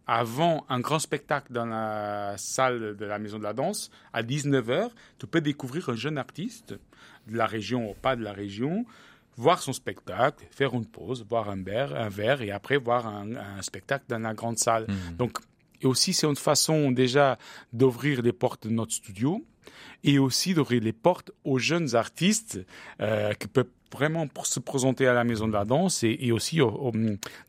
avant 0.07 0.65
un 0.69 0.81
grand 0.81 0.99
spectacle 0.99 1.53
dans 1.53 1.67
la 1.67 2.35
salle 2.37 2.97
de 2.97 3.05
la 3.05 3.19
Maison 3.19 3.39
de 3.39 3.45
la 3.45 3.53
Danse, 3.53 3.91
à 4.13 4.23
19h, 4.23 4.91
tu 5.19 5.27
peux 5.27 5.41
découvrir 5.41 5.89
un 5.89 5.95
jeune 5.95 6.19
artiste 6.19 6.75
de 7.29 7.37
la 7.37 7.47
région 7.47 7.91
ou 7.91 7.95
pas 7.95 8.17
de 8.17 8.23
la 8.23 8.33
région, 8.33 8.85
voir 9.37 9.63
son 9.63 9.73
spectacle, 9.73 10.45
faire 10.51 10.75
une 10.75 10.87
pause, 10.87 11.23
boire 11.23 11.49
un 11.49 11.63
verre, 11.63 11.95
un 11.95 12.09
verre 12.09 12.43
et 12.43 12.51
après 12.51 12.77
voir 12.77 13.07
un, 13.07 13.63
spectacle 13.63 14.05
dans 14.09 14.19
la 14.19 14.35
grande 14.35 14.59
salle. 14.59 14.87
Mmh. 14.89 15.17
Donc, 15.17 15.39
et 15.81 15.87
aussi, 15.87 16.13
c'est 16.13 16.27
une 16.27 16.37
façon 16.37 16.93
déjà 16.93 17.39
d'ouvrir 17.73 18.23
les 18.23 18.33
portes 18.33 18.67
de 18.67 18.73
notre 18.73 18.93
studio 18.93 19.45
et 20.05 20.19
aussi 20.19 20.55
d'ouvrir 20.55 20.83
les 20.83 20.93
portes 20.93 21.31
aux 21.45 21.59
jeunes 21.59 21.95
artistes 21.95 22.61
euh, 23.01 23.33
qui 23.35 23.49
peuvent 23.49 23.67
vraiment 23.93 24.27
pour 24.27 24.47
se 24.47 24.61
présenter 24.61 25.07
à 25.07 25.15
la 25.15 25.25
Maison 25.25 25.47
de 25.47 25.53
la 25.53 25.65
Danse 25.65 26.03
et, 26.03 26.33
aussi 26.33 26.61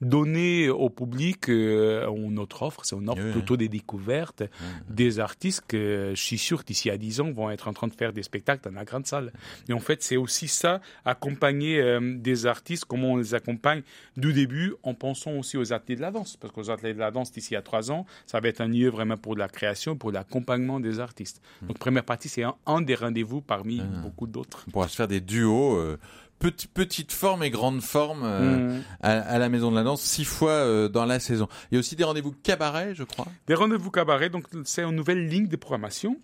donner 0.01 0.69
au 0.69 0.89
public 0.89 1.49
euh, 1.49 2.09
notre 2.29 2.63
offre, 2.63 2.81
c'est 2.83 2.95
une 2.95 3.09
offre 3.09 3.31
plutôt 3.31 3.55
des 3.55 3.69
découvertes, 3.69 4.43
des 4.89 5.19
artistes 5.19 5.63
que 5.67 6.11
je 6.13 6.21
suis 6.21 6.37
sûr 6.37 6.63
d'ici 6.63 6.89
à 6.89 6.97
10 6.97 7.21
ans 7.21 7.31
vont 7.31 7.49
être 7.49 7.67
en 7.67 7.73
train 7.73 7.87
de 7.87 7.93
faire 7.93 8.13
des 8.13 8.23
spectacles 8.23 8.69
dans 8.69 8.75
la 8.75 8.85
grande 8.85 9.05
salle. 9.05 9.31
Et 9.69 9.73
en 9.73 9.79
fait, 9.79 10.03
c'est 10.03 10.17
aussi 10.17 10.47
ça, 10.47 10.81
accompagner 11.05 11.79
euh, 11.79 12.17
des 12.17 12.45
artistes, 12.45 12.85
comment 12.85 13.13
on 13.13 13.17
les 13.17 13.33
accompagne 13.33 13.81
du 14.17 14.33
début 14.33 14.73
en 14.83 14.93
pensant 14.93 15.31
aussi 15.31 15.57
aux 15.57 15.73
ateliers 15.73 15.95
de 15.95 16.01
la 16.01 16.11
danse. 16.11 16.37
Parce 16.37 16.53
qu'aux 16.53 16.69
ateliers 16.69 16.93
de 16.93 16.99
la 16.99 17.11
danse 17.11 17.31
d'ici 17.31 17.55
à 17.55 17.61
3 17.61 17.91
ans, 17.91 18.05
ça 18.25 18.39
va 18.39 18.47
être 18.47 18.61
un 18.61 18.67
lieu 18.67 18.89
vraiment 18.89 19.17
pour 19.17 19.35
la 19.35 19.47
création, 19.47 19.95
pour 19.95 20.11
l'accompagnement 20.11 20.79
des 20.79 20.99
artistes. 20.99 21.41
Hmm. 21.61 21.67
Donc, 21.67 21.79
première 21.79 22.03
partie, 22.03 22.29
c'est 22.29 22.43
un, 22.43 22.81
des 22.81 22.95
rendez-vous 22.95 23.41
parmi 23.41 23.81
ah. 23.81 24.01
beaucoup 24.01 24.27
d'autres. 24.27 24.65
On 24.67 24.71
pourra 24.71 24.87
se 24.87 24.95
faire 24.95 25.07
des 25.07 25.21
duos. 25.21 25.77
Euh, 25.77 25.97
petite 26.39 27.11
forme 27.11 27.43
et 27.43 27.49
grande 27.49 27.81
forme 27.81 28.23
euh, 28.23 28.77
mm. 28.77 28.83
à, 29.01 29.37
la 29.37 29.49
Maison 29.49 29.71
de 29.71 29.75
la 29.75 29.83
Danse, 29.83 30.01
six 30.01 30.25
fois 30.25 30.51
euh, 30.51 30.89
dans 30.89 31.05
la 31.05 31.19
saison. 31.19 31.47
Il 31.71 31.75
y 31.75 31.77
a 31.77 31.79
aussi 31.79 31.95
des 31.95 32.03
rendez-vous 32.03 32.33
cabaret, 32.43 32.93
je 32.95 33.03
crois. 33.03 33.27
Des 33.47 33.55
rendez-vous 33.55 33.91
cabaret, 33.91 34.29
donc 34.29 34.47
c'est 34.65 34.83
une 34.83 34.95
nouvelle 34.95 35.27
ligne 35.27 35.47
de 35.47 35.55
programmation. 35.55 36.17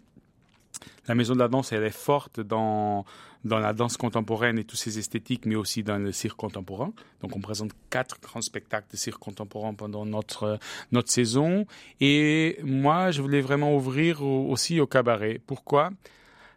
La 1.08 1.16
Maison 1.16 1.34
de 1.34 1.40
la 1.40 1.48
Danse, 1.48 1.72
elle 1.72 1.84
est 1.84 1.90
forte 1.90 2.40
dans, 2.40 3.06
dans 3.46 3.60
la 3.60 3.74
danse 3.74 3.98
contemporaine 3.98 4.60
et 4.60 4.64
tous 4.64 4.76
ses 4.76 5.00
esthétiques, 5.00 5.46
mais 5.46 5.56
aussi 5.56 5.84
dans 5.84 5.98
le 5.98 6.12
cirque 6.12 6.38
contemporain. 6.38 6.94
Donc, 7.22 7.36
on 7.36 7.42
présente 7.42 7.72
quatre 7.90 8.20
grands 8.22 8.42
spectacles 8.42 8.88
de 8.92 8.98
cirque 8.98 9.20
contemporain 9.20 9.74
pendant 9.74 10.06
notre, 10.06 10.60
notre 10.92 11.10
saison. 11.10 11.66
Et 12.00 12.60
moi, 12.64 13.12
je 13.12 13.22
voulais 13.22 13.42
vraiment 13.42 13.76
ouvrir 13.76 14.24
aussi 14.24 14.80
au 14.80 14.88
cabaret. 14.88 15.42
Pourquoi? 15.46 15.92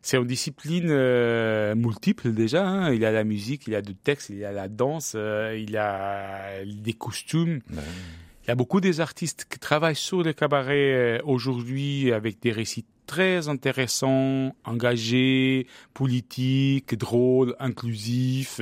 C'est 0.02 0.16
une 0.16 0.26
discipline 0.26 0.88
euh, 0.90 1.76
multiple 1.76 2.32
déjà. 2.32 2.66
Hein. 2.66 2.92
Il 2.92 3.00
y 3.00 3.06
a 3.06 3.12
la 3.12 3.22
musique, 3.22 3.68
il 3.68 3.72
y 3.72 3.76
a 3.76 3.82
du 3.82 3.94
texte, 3.94 4.30
il 4.30 4.38
y 4.38 4.44
a 4.44 4.50
la 4.50 4.68
danse, 4.68 5.12
euh, 5.14 5.56
il 5.56 5.70
y 5.70 5.76
a 5.76 6.64
des 6.64 6.92
costumes. 6.92 7.60
Il 7.70 8.48
y 8.48 8.50
a 8.50 8.56
beaucoup 8.56 8.80
des 8.80 9.00
artistes 9.00 9.46
qui 9.48 9.60
travaillent 9.60 9.94
sur 9.94 10.24
le 10.24 10.32
cabaret 10.32 10.92
euh, 10.92 11.18
aujourd'hui 11.24 12.12
avec 12.12 12.40
des 12.40 12.50
récits 12.50 12.84
très 13.06 13.48
intéressants, 13.48 14.54
engagés, 14.64 15.66
politiques, 15.94 16.96
drôles, 16.96 17.54
inclusifs. 17.58 18.60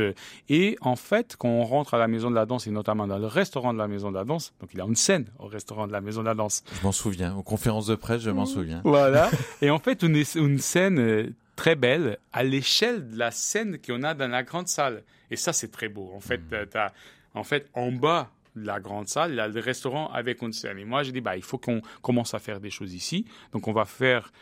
Et 0.49 0.77
en 0.81 0.97
fait, 0.97 1.37
quand 1.39 1.49
on 1.49 1.65
rentre 1.65 1.95
à 1.95 1.99
la 1.99 2.09
Maison 2.09 2.31
de 2.31 2.35
la 2.35 2.47
Danse, 2.47 2.67
et 2.67 2.71
notamment 2.71 3.07
dans 3.07 3.19
le 3.19 3.27
restaurant 3.27 3.73
de 3.73 3.79
la 3.79 3.89
Maison 3.89 4.11
de 4.11 4.17
la 4.17 4.25
Danse, 4.25 4.53
donc 4.61 4.71
il 4.73 4.79
y 4.79 4.81
a 4.81 4.85
une 4.85 4.97
scène 4.97 5.27
au 5.39 5.47
restaurant 5.47 5.87
de 5.87 5.93
la 5.93 6.01
Maison 6.01 6.23
de 6.23 6.27
la 6.27 6.35
Danse. 6.35 6.65
Je 6.73 6.83
m'en 6.83 6.93
souviens, 6.93 7.37
aux 7.37 7.43
conférences 7.43 7.87
de 7.87 7.95
presse, 7.95 8.23
je 8.23 8.31
m'en 8.31 8.47
souviens. 8.47 8.81
Voilà. 8.85 9.31
et 9.63 9.71
en 9.71 9.79
fait, 9.79 10.03
une, 10.03 10.23
une 10.35 10.59
scène 10.59 10.99
euh, 10.99 11.33
très 11.57 11.77
belle 11.77 12.19
à 12.33 12.43
l'échelle 12.43 13.11
de 13.11 13.19
la 13.19 13.31
scène 13.31 13.79
qu'on 13.79 14.03
a 14.03 14.15
dans 14.15 14.29
la 14.29 14.43
grande 14.43 14.69
salle. 14.69 15.03
Et 15.31 15.37
ça, 15.37 15.53
c'est 15.53 15.71
très 15.71 15.89
beau. 15.89 16.11
En 16.15 16.21
fait, 16.21 16.39
mmh. 16.39 16.77
as, 16.77 16.93
en 17.35 17.45
fait, 17.45 17.69
en 17.75 17.93
bas, 17.93 18.31
la 18.55 18.81
grande 18.81 19.09
salle, 19.09 19.35
le 19.35 19.61
restaurant 19.61 20.09
avec 20.09 20.43
une. 20.43 20.53
Et 20.65 20.85
moi, 20.85 21.03
j'ai 21.03 21.13
dit, 21.13 21.21
bah, 21.21 21.37
il 21.37 21.43
faut 21.43 21.59
qu'on 21.59 21.81
commence 22.03 22.35
à 22.35 22.39
faire 22.39 22.61
des 22.61 22.71
choses 22.71 22.95
ici. 22.95 23.25
Donc, 23.53 23.69
on 23.69 23.73
va 23.73 23.85
faire 23.85 24.33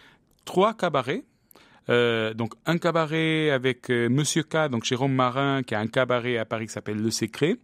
trois 0.44 0.74
cabarets. 0.74 1.24
Euh, 1.90 2.34
donc, 2.34 2.54
un 2.66 2.78
cabaret 2.78 3.50
avec 3.50 3.90
euh, 3.90 4.08
Monsieur 4.08 4.42
K, 4.42 4.68
donc 4.68 4.84
Jérôme 4.84 5.14
Marin, 5.14 5.62
qui 5.62 5.74
a 5.74 5.80
un 5.80 5.86
cabaret 5.86 6.36
à 6.36 6.44
Paris 6.44 6.66
qui 6.66 6.72
s'appelle 6.72 7.00
Le 7.00 7.10
Secret. 7.10 7.56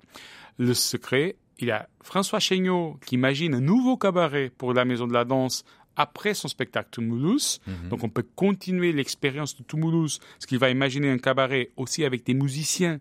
Le 0.58 0.74
Secret. 0.74 1.36
Il 1.58 1.68
y 1.68 1.70
a 1.70 1.88
François 2.02 2.40
Chéniaud 2.40 2.98
qui 3.06 3.14
imagine 3.14 3.54
un 3.54 3.60
nouveau 3.60 3.96
cabaret 3.96 4.50
pour 4.56 4.74
la 4.74 4.84
Maison 4.84 5.06
de 5.06 5.12
la 5.12 5.24
Danse 5.24 5.64
après 5.96 6.34
son 6.34 6.48
spectacle 6.48 6.88
Tumulus. 6.90 7.60
Mhm. 7.66 7.88
Donc 7.88 8.04
on 8.04 8.08
peut 8.08 8.24
continuer 8.34 8.92
l'expérience 8.92 9.56
de 9.56 9.62
Tumulus, 9.62 10.20
ce 10.38 10.46
qu'il 10.46 10.58
va 10.58 10.70
imaginer 10.70 11.10
un 11.10 11.18
cabaret 11.18 11.70
aussi 11.76 12.04
avec 12.04 12.24
des 12.24 12.34
musiciens 12.34 12.98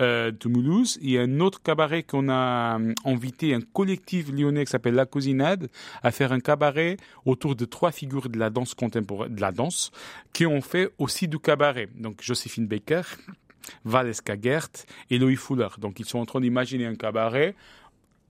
euh, 0.00 0.30
de 0.30 0.36
Tumulus. 0.36 0.98
Il 1.00 1.10
y 1.10 1.18
a 1.18 1.22
un 1.22 1.40
autre 1.40 1.62
cabaret 1.62 2.02
qu'on 2.02 2.28
a 2.28 2.78
euh, 2.78 2.92
invité, 3.04 3.54
un 3.54 3.60
collectif 3.60 4.30
lyonnais 4.30 4.64
qui 4.64 4.70
s'appelle 4.70 4.94
La 4.94 5.06
Cousinade, 5.06 5.68
à 6.02 6.10
faire 6.10 6.32
un 6.32 6.40
cabaret 6.40 6.96
autour 7.24 7.56
de 7.56 7.64
trois 7.64 7.92
figures 7.92 8.28
de 8.28 8.38
la 8.38 8.50
danse 8.50 8.74
contemporaine, 8.74 9.34
de 9.34 9.40
la 9.40 9.52
danse, 9.52 9.90
qui 10.32 10.46
ont 10.46 10.60
fait 10.60 10.90
aussi 10.98 11.28
du 11.28 11.38
cabaret. 11.38 11.88
Donc 11.96 12.22
Joséphine 12.22 12.66
Baker, 12.66 13.02
Valeska 13.84 14.36
Gert 14.40 14.68
et 15.10 15.18
Louis 15.18 15.36
Fuller. 15.36 15.68
Donc 15.78 16.00
ils 16.00 16.06
sont 16.06 16.18
en 16.18 16.26
train 16.26 16.40
d'imaginer 16.40 16.86
un 16.86 16.94
cabaret 16.94 17.54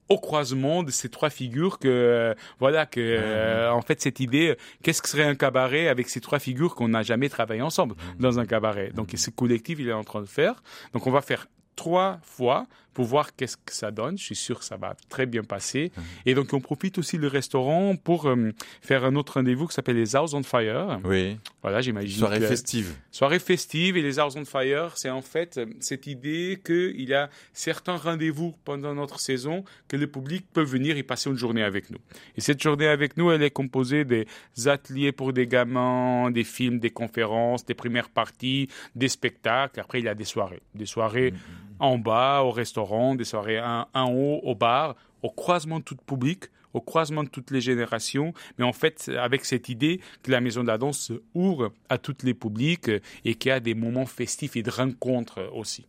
au 0.09 0.17
croisement 0.17 0.83
de 0.83 0.91
ces 0.91 1.09
trois 1.09 1.29
figures 1.29 1.79
que 1.79 1.87
euh, 1.87 2.33
voilà 2.59 2.85
que 2.85 2.99
euh, 2.99 3.71
en 3.71 3.81
fait 3.81 4.01
cette 4.01 4.19
idée 4.19 4.57
qu'est-ce 4.83 5.01
que 5.01 5.09
serait 5.09 5.23
un 5.23 5.35
cabaret 5.35 5.87
avec 5.87 6.09
ces 6.09 6.21
trois 6.21 6.39
figures 6.39 6.75
qu'on 6.75 6.89
n'a 6.89 7.03
jamais 7.03 7.29
travaillé 7.29 7.61
ensemble 7.61 7.95
dans 8.19 8.39
un 8.39 8.45
cabaret? 8.45 8.91
Donc 8.93 9.11
ce 9.15 9.29
collectif 9.29 9.79
il 9.79 9.89
est 9.89 9.93
en 9.93 10.03
train 10.03 10.21
de 10.21 10.27
faire. 10.27 10.63
Donc 10.93 11.07
on 11.07 11.11
va 11.11 11.21
faire 11.21 11.47
trois 11.77 12.19
fois 12.23 12.67
pour 12.97 13.05
voir 13.05 13.35
qu'est-ce 13.35 13.57
que 13.57 13.73
ça 13.73 13.91
donne. 13.91 14.17
Je 14.17 14.23
suis 14.23 14.35
sûr 14.35 14.57
que 14.57 14.65
ça 14.65 14.75
va 14.75 14.95
très 15.07 15.27
bien 15.27 15.43
passer. 15.43 15.91
Mhm. 15.95 16.03
Et 16.25 16.33
donc, 16.33 16.51
on 16.53 16.59
profite 16.59 16.97
aussi 16.97 17.19
du 17.19 17.27
restaurant 17.27 17.95
pour 17.95 18.25
euh, 18.25 18.51
faire 18.81 19.05
un 19.05 19.15
autre 19.15 19.33
rendez-vous 19.33 19.67
qui 19.67 19.75
s'appelle 19.75 19.97
les 19.97 20.15
Hours 20.15 20.33
on 20.33 20.41
Fire. 20.41 20.99
Oui. 21.03 21.37
Voilà, 21.61 21.81
j'imagine. 21.81 22.17
Soirée 22.17 22.41
festive. 22.41 22.95
Soirée 23.11 23.37
festive 23.37 23.97
et 23.97 24.01
les 24.01 24.17
Hours 24.17 24.35
on 24.35 24.45
Fire, 24.45 24.93
c'est 24.97 25.11
en 25.11 25.21
fait 25.21 25.59
euh, 25.59 25.67
cette 25.79 26.07
idée 26.07 26.59
qu'il 26.65 27.07
y 27.07 27.13
a 27.13 27.29
certains 27.53 27.97
rendez-vous 27.97 28.55
pendant 28.65 28.95
notre 28.95 29.19
saison 29.19 29.63
que 29.87 29.95
le 29.95 30.07
public 30.07 30.47
peut 30.51 30.63
venir 30.63 30.97
y 30.97 31.03
passer 31.03 31.29
une 31.29 31.37
journée 31.37 31.63
avec 31.63 31.91
nous. 31.91 31.99
Et 32.35 32.41
cette 32.41 32.63
journée 32.63 32.87
avec 32.87 33.15
nous, 33.15 33.29
elle 33.29 33.43
est 33.43 33.51
composée 33.51 34.05
des 34.05 34.25
ateliers 34.65 35.11
pour 35.11 35.33
des 35.33 35.45
gamins, 35.45 36.31
des 36.31 36.43
films, 36.43 36.79
des 36.79 36.89
conférences, 36.89 37.63
des 37.63 37.75
premières 37.75 38.09
parties, 38.09 38.69
des 38.95 39.07
spectacles. 39.07 39.79
Après, 39.79 39.99
il 39.99 40.05
y 40.05 40.09
a 40.09 40.15
des 40.15 40.25
soirées. 40.25 40.63
Des 40.73 40.87
soirées 40.87 41.29
mhm. 41.29 41.37
En 41.79 41.97
bas, 41.97 42.41
au 42.43 42.51
restaurant 42.51 43.15
des 43.15 43.25
soirées 43.25 43.61
en, 43.61 44.11
haut 44.11 44.39
au 44.43 44.55
bar, 44.55 44.95
au 45.21 45.29
croisement 45.29 45.79
de 45.79 45.83
tout 45.83 45.95
public, 45.95 46.45
au 46.73 46.81
croisement 46.81 47.23
de 47.23 47.29
toutes 47.29 47.51
les 47.51 47.61
générations, 47.61 48.33
mais 48.57 48.65
en 48.65 48.73
fait 48.73 49.09
avec 49.19 49.45
cette 49.45 49.69
idée 49.69 49.99
que 50.23 50.31
la 50.31 50.41
maison 50.41 50.61
de 50.61 50.67
la 50.67 50.77
danse 50.77 51.11
ouvre 51.33 51.71
à 51.89 51.97
tous 51.97 52.17
les 52.23 52.33
publics 52.33 52.91
et 53.25 53.35
qu'il 53.35 53.49
y 53.49 53.51
a 53.51 53.59
des 53.59 53.73
moments 53.73 54.05
festifs 54.05 54.55
et 54.55 54.63
de 54.63 54.69
rencontres 54.69 55.49
aussi. 55.53 55.85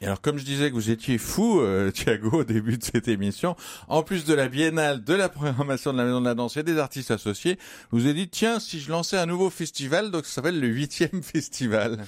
Et 0.00 0.06
alors 0.06 0.20
comme 0.20 0.38
je 0.38 0.44
disais 0.44 0.70
que 0.70 0.74
vous 0.74 0.90
étiez 0.90 1.18
fou, 1.18 1.60
euh, 1.60 1.90
Thiago, 1.94 2.40
au 2.40 2.44
début 2.44 2.78
de 2.78 2.84
cette 2.84 3.08
émission, 3.08 3.56
en 3.88 4.02
plus 4.02 4.24
de 4.24 4.34
la 4.34 4.48
biennale, 4.48 5.02
de 5.02 5.14
la 5.14 5.28
programmation 5.28 5.92
de 5.92 5.98
la 5.98 6.04
maison 6.04 6.20
de 6.20 6.26
la 6.26 6.34
danse 6.34 6.56
et 6.56 6.62
des 6.62 6.78
artistes 6.78 7.10
associés, 7.10 7.58
vous 7.90 8.04
avez 8.04 8.14
dit 8.14 8.28
tiens 8.28 8.60
si 8.60 8.80
je 8.80 8.90
lançais 8.90 9.18
un 9.18 9.26
nouveau 9.26 9.50
festival, 9.50 10.10
donc 10.10 10.26
ça 10.26 10.34
s'appelle 10.34 10.60
le 10.60 10.68
huitième 10.68 11.22
festival. 11.22 11.98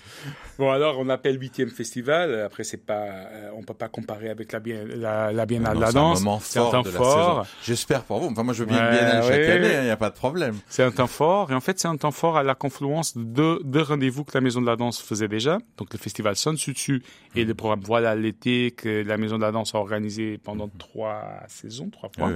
Bon 0.58 0.70
alors 0.70 0.98
on 0.98 1.08
appelle 1.08 1.40
huitième 1.40 1.70
festival. 1.70 2.40
Après 2.42 2.64
c'est 2.64 2.84
pas, 2.84 3.02
euh, 3.02 3.50
on 3.56 3.62
peut 3.62 3.74
pas 3.74 3.88
comparer 3.88 4.30
avec 4.30 4.52
la, 4.52 5.32
la, 5.32 5.46
biennale 5.46 5.76
de 5.76 5.80
la 5.80 5.92
danse. 5.92 6.22
C'est 6.42 6.60
un 6.60 6.70
temps 6.70 6.84
fort. 6.84 7.46
J'espère 7.64 8.04
pour 8.04 8.20
Enfin, 8.22 8.42
moi, 8.42 8.54
je 8.54 8.60
veux 8.60 8.66
bien 8.66 8.84
une 8.84 8.90
biennale 8.90 9.22
chaque 9.22 9.48
année, 9.48 9.68
il 9.68 9.76
hein, 9.76 9.82
n'y 9.84 9.90
a 9.90 9.96
pas 9.96 10.10
de 10.10 10.14
problème. 10.14 10.56
C'est 10.68 10.82
un 10.82 10.90
temps 10.90 11.06
fort. 11.06 11.50
Et 11.50 11.54
en 11.54 11.60
fait, 11.60 11.78
c'est 11.78 11.88
un 11.88 11.96
temps 11.96 12.10
fort 12.10 12.36
à 12.36 12.42
la 12.42 12.54
confluence 12.54 13.16
de 13.16 13.60
deux, 13.64 13.82
rendez-vous 13.82 14.24
que 14.24 14.32
la 14.34 14.40
Maison 14.40 14.60
de 14.60 14.66
la 14.66 14.76
Danse 14.76 15.00
faisait 15.00 15.28
déjà. 15.28 15.58
Donc, 15.78 15.92
le 15.92 15.98
festival 15.98 16.36
Sun 16.36 16.54
Dessus 16.54 17.02
et 17.34 17.39
le 17.44 17.54
programme 17.54 17.80
Voilà 17.80 18.14
l'été 18.14 18.70
que 18.70 19.02
la 19.02 19.16
Maison 19.16 19.36
de 19.36 19.42
la 19.42 19.52
Danse 19.52 19.74
a 19.74 19.78
organisé 19.78 20.38
pendant 20.38 20.66
mhm. 20.66 20.78
trois 20.78 21.24
saisons, 21.48 21.90
trois 21.90 22.10
fois. 22.16 22.30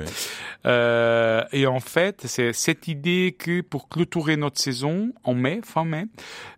Euh, 0.66 1.42
et 1.52 1.66
en 1.66 1.80
fait, 1.80 2.22
c'est 2.26 2.52
cette 2.52 2.88
idée 2.88 3.36
que 3.38 3.60
pour 3.60 3.88
clôturer 3.88 4.36
notre 4.36 4.58
saison, 4.58 5.12
en 5.24 5.34
mai, 5.34 5.60
fin 5.64 5.84
mai, 5.84 6.06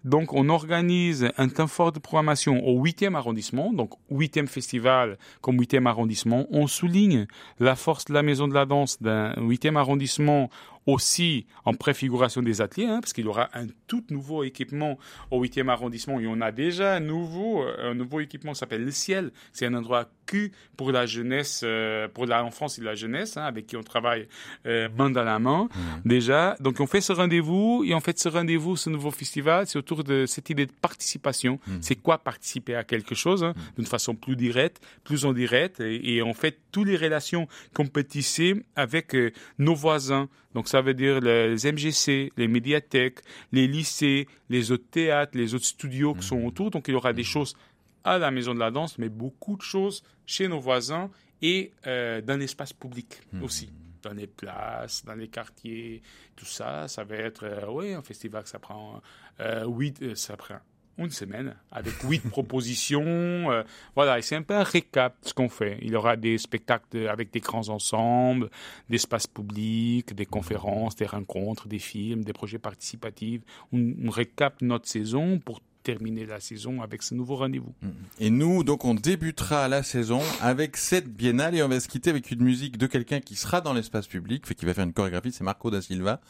donc, 0.07 0.35
on 0.35 0.49
organise 0.49 1.31
un 1.37 1.49
temps 1.49 1.67
fort 1.67 1.91
de 1.91 1.99
programmation 1.99 2.65
au 2.65 2.81
8e 2.81 3.15
arrondissement, 3.15 3.73
donc 3.73 3.91
8e 4.13 4.47
festival 4.47 5.19
comme 5.41 5.57
8e 5.57 5.87
arrondissement. 5.87 6.47
On 6.51 6.69
souligne 6.69 7.27
la 7.59 7.75
force 7.75 8.05
de 8.05 8.15
la 8.15 8.23
Maison 8.23 8.47
de 8.47 8.55
la 8.55 8.67
Danse 8.67 9.03
d'un 9.03 9.33
8e 9.33 9.75
arrondissement 9.75 10.49
aussi 10.87 11.46
en 11.64 11.75
préfiguration 11.75 12.42
des 12.42 12.61
ateliers, 12.61 12.87
hein, 12.87 13.01
parce 13.01 13.12
qu'il 13.12 13.25
y 13.25 13.29
aura 13.29 13.49
un 13.55 13.66
tout 13.87 14.05
nouveau 14.11 14.44
équipement 14.44 14.99
au 15.31 15.44
8e 15.44 15.68
arrondissement. 15.68 16.20
Et 16.20 16.27
on 16.27 16.40
a 16.40 16.53
déjà 16.53 16.94
un 16.94 17.01
nouveau, 17.01 17.62
un 17.62 17.94
nouveau 17.94 18.20
équipement 18.20 18.53
qui 18.53 18.59
s'appelle 18.59 18.85
Le 18.85 18.90
Ciel. 18.90 19.33
C'est 19.53 19.66
un 19.66 19.75
endroit 19.75 20.09
Q 20.27 20.53
pour 20.77 20.92
la 20.92 21.07
jeunesse, 21.07 21.62
euh, 21.64 22.09
pour 22.09 22.27
l'enfance 22.27 22.79
et 22.79 22.83
la 22.83 22.94
jeunesse, 22.94 23.37
hein, 23.37 23.44
avec 23.44 23.66
qui 23.66 23.77
on 23.77 23.83
travaille 23.83 24.29
euh, 24.66 24.88
main 24.96 25.11
dans 25.11 25.22
la 25.22 25.38
main 25.38 25.64
mmh. 25.64 26.09
déjà. 26.09 26.57
Donc 26.61 26.81
on 26.81 26.87
fait 26.87 27.01
ce 27.01 27.12
rendez-vous 27.12 27.85
et 27.87 27.94
en 27.94 28.01
fait 28.01 28.18
ce 28.18 28.29
rendez-vous, 28.29 28.77
ce 28.77 28.90
nouveau 28.90 29.11
festival, 29.11 29.66
c'est 29.66 29.79
autour 29.79 30.05
de 30.05 30.27
cette 30.27 30.51
idée 30.51 30.66
de 30.66 30.72
participation. 30.72 31.59
Mmh. 31.66 31.77
C'est 31.81 31.96
quoi 31.96 32.18
participer 32.18 32.75
à 32.75 32.85
quelque 32.85 33.14
chose 33.14 33.44
hein, 33.44 33.55
mmh. 33.57 33.61
d'une 33.77 33.87
façon 33.87 34.14
plus 34.14 34.37
directe, 34.37 34.83
plus 35.05 35.25
en 35.25 35.33
direct 35.33 35.81
et, 35.81 36.22
en 36.22 36.35
fait 36.35 36.59
toutes 36.72 36.88
les 36.88 36.96
relations 36.96 37.46
compétitives 37.72 38.62
avec 38.75 39.14
euh, 39.14 39.33
nos 39.59 39.75
voisins. 39.75 40.29
Donc 40.55 40.68
ça 40.68 40.76
veut 40.81 40.95
dire 40.95 41.21
les 41.21 41.73
MGC, 41.73 42.33
les 42.37 42.49
médiathèques, 42.49 43.21
les 43.53 43.67
lycées, 43.67 44.27
les 44.49 44.73
autres 44.73 44.89
théâtres, 44.91 45.37
les 45.37 45.55
autres 45.55 45.65
studios 45.65 46.15
qui 46.15 46.27
sont 46.27 46.43
autour. 46.45 46.71
Donc 46.71 46.89
il 46.89 46.93
y 46.93 46.95
aura 46.95 47.12
des 47.12 47.25
choses 47.25 47.57
à 48.05 48.19
la 48.19 48.31
maison 48.31 48.55
de 48.55 48.61
la 48.61 48.71
danse, 48.71 48.99
mais 48.99 49.09
beaucoup 49.09 49.57
de 49.57 49.62
choses 49.62 50.03
chez 50.27 50.49
nos 50.49 50.61
voisins 50.61 51.11
et 51.43 51.73
euh, 51.87 52.21
dans 52.21 52.39
l'espace 52.39 52.73
public 52.73 53.21
hmm. 53.33 53.43
aussi, 53.43 53.71
dans 54.03 54.12
les 54.12 54.27
places, 54.27 55.05
dans 55.05 55.15
les 55.15 55.29
quartiers, 55.29 56.03
tout 56.35 56.45
ça. 56.45 56.89
Ça 56.89 57.05
va 57.05 57.17
être, 57.17 57.45
euh, 57.45 57.67
oui, 57.69 57.93
un 57.93 58.03
festival 58.03 58.47
ça 58.47 58.59
prend, 58.59 59.03
euh, 59.41 60.15
ça 60.15 60.37
prend 60.37 60.57
une 61.05 61.11
semaine 61.11 61.55
avec 61.71 61.95
huit 62.03 62.21
propositions. 62.31 63.05
Euh, 63.51 63.63
voilà, 63.95 64.19
et 64.19 64.23
c'est 64.23 64.37
un 64.37 64.43
peu 64.43 64.55
un 64.55 64.63
récap 64.63 65.15
de 65.23 65.29
ce 65.29 65.35
qu'on 65.35 65.49
fait. 65.49 65.79
Il 65.83 65.91
y 65.91 65.97
aura 65.97 66.17
des 66.17 66.39
spectacles 66.39 67.09
avec 67.09 67.33
des 67.33 67.41
grands 67.41 67.69
ensembles, 67.69 68.51
des 68.89 68.97
espaces 68.97 69.27
publics, 69.27 70.15
des 70.15 70.27
conférences, 70.27 70.97
des 70.97 71.07
rencontres, 71.07 71.69
des 71.69 71.79
films, 71.79 72.25
des 72.25 72.33
projets 72.33 72.59
participatifs. 72.59 73.43
On, 73.73 74.11
récap 74.11 74.63
notre 74.63 74.89
saison 74.89 75.39
pour 75.39 75.61
terminer 75.83 76.27
la 76.27 76.41
saison 76.41 76.81
avec 76.81 77.03
ce 77.03 77.15
nouveau 77.15 77.37
rendez-vous. 77.37 77.75
Mm. 77.83 77.89
Et 78.21 78.31
nous, 78.31 78.65
donc, 78.65 78.85
on 78.85 78.95
débutera 78.95 79.69
la 79.69 79.83
saison 79.83 80.21
avec 80.41 80.77
cette 80.77 81.09
biennale 81.09 81.55
et 81.55 81.63
on 81.63 81.69
va 81.69 81.81
se 81.81 81.89
quitter 81.89 82.11
avec 82.11 82.31
une 82.31 82.43
musique 82.43 82.79
de 82.79 82.87
quelqu'un 82.87 83.21
qui 83.21 83.37
sera 83.37 83.61
dans 83.61 83.75
l'espace 83.75 84.07
public, 84.07 84.43
qui 84.43 84.65
va 84.65 84.75
faire 84.75 84.85
une 84.85 84.93
chorégraphie, 84.93 85.33
c'est 85.33 85.45
Marco 85.45 85.71
da 85.71 85.83
Silva. 85.83 86.21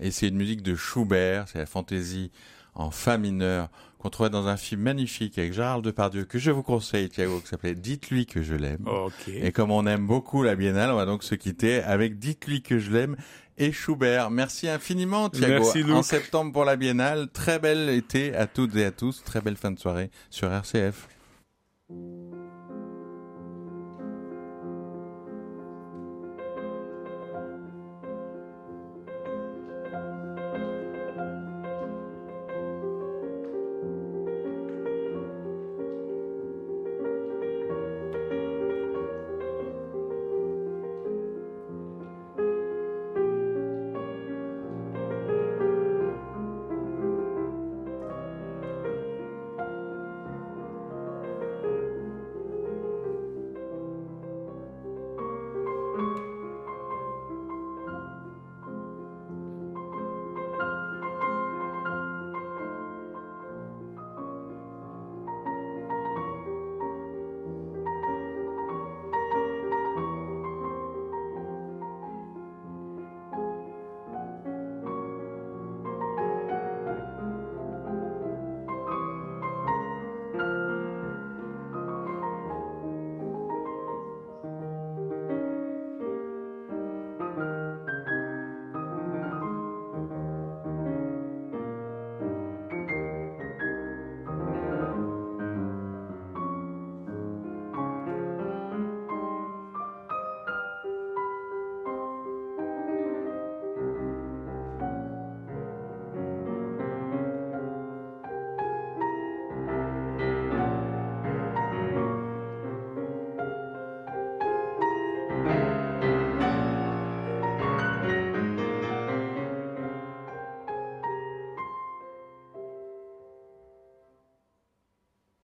Et 0.00 0.10
c'est 0.10 0.28
une 0.28 0.36
musique 0.36 0.62
de 0.62 0.74
Schubert, 0.74 1.48
c'est 1.48 1.58
la 1.58 1.66
fantaisie 1.66 2.30
en 2.74 2.90
fa 2.90 3.18
mineur 3.18 3.68
qu'on 3.98 4.10
trouvait 4.10 4.30
dans 4.30 4.46
un 4.46 4.56
film 4.56 4.82
magnifique 4.82 5.38
avec 5.38 5.52
Gérard 5.52 5.82
Depardieu 5.82 6.24
que 6.24 6.38
je 6.38 6.50
vous 6.50 6.62
conseille, 6.62 7.08
Thiago, 7.08 7.40
qui 7.40 7.48
s'appelait 7.48 7.74
Dites-lui 7.74 8.26
que 8.26 8.42
je 8.42 8.54
l'aime. 8.54 8.84
Et 9.26 9.52
comme 9.52 9.70
on 9.70 9.86
aime 9.86 10.06
beaucoup 10.06 10.42
la 10.42 10.54
Biennale, 10.54 10.90
on 10.90 10.96
va 10.96 11.06
donc 11.06 11.24
se 11.24 11.34
quitter 11.34 11.82
avec 11.82 12.18
Dites-lui 12.18 12.62
que 12.62 12.78
je 12.78 12.90
l'aime 12.90 13.16
et 13.58 13.72
Schubert. 13.72 14.30
Merci 14.30 14.68
infiniment, 14.68 15.28
Thiago. 15.28 15.64
Merci, 15.64 15.82
en 15.84 16.02
septembre 16.02 16.52
pour 16.52 16.64
la 16.64 16.76
Biennale. 16.76 17.28
Très 17.32 17.58
bel 17.58 17.88
été 17.90 18.34
à 18.34 18.46
toutes 18.46 18.76
et 18.76 18.84
à 18.84 18.90
tous. 18.90 19.22
Très 19.24 19.40
belle 19.40 19.56
fin 19.56 19.70
de 19.70 19.78
soirée 19.78 20.10
sur 20.30 20.52
RCF. 20.52 21.08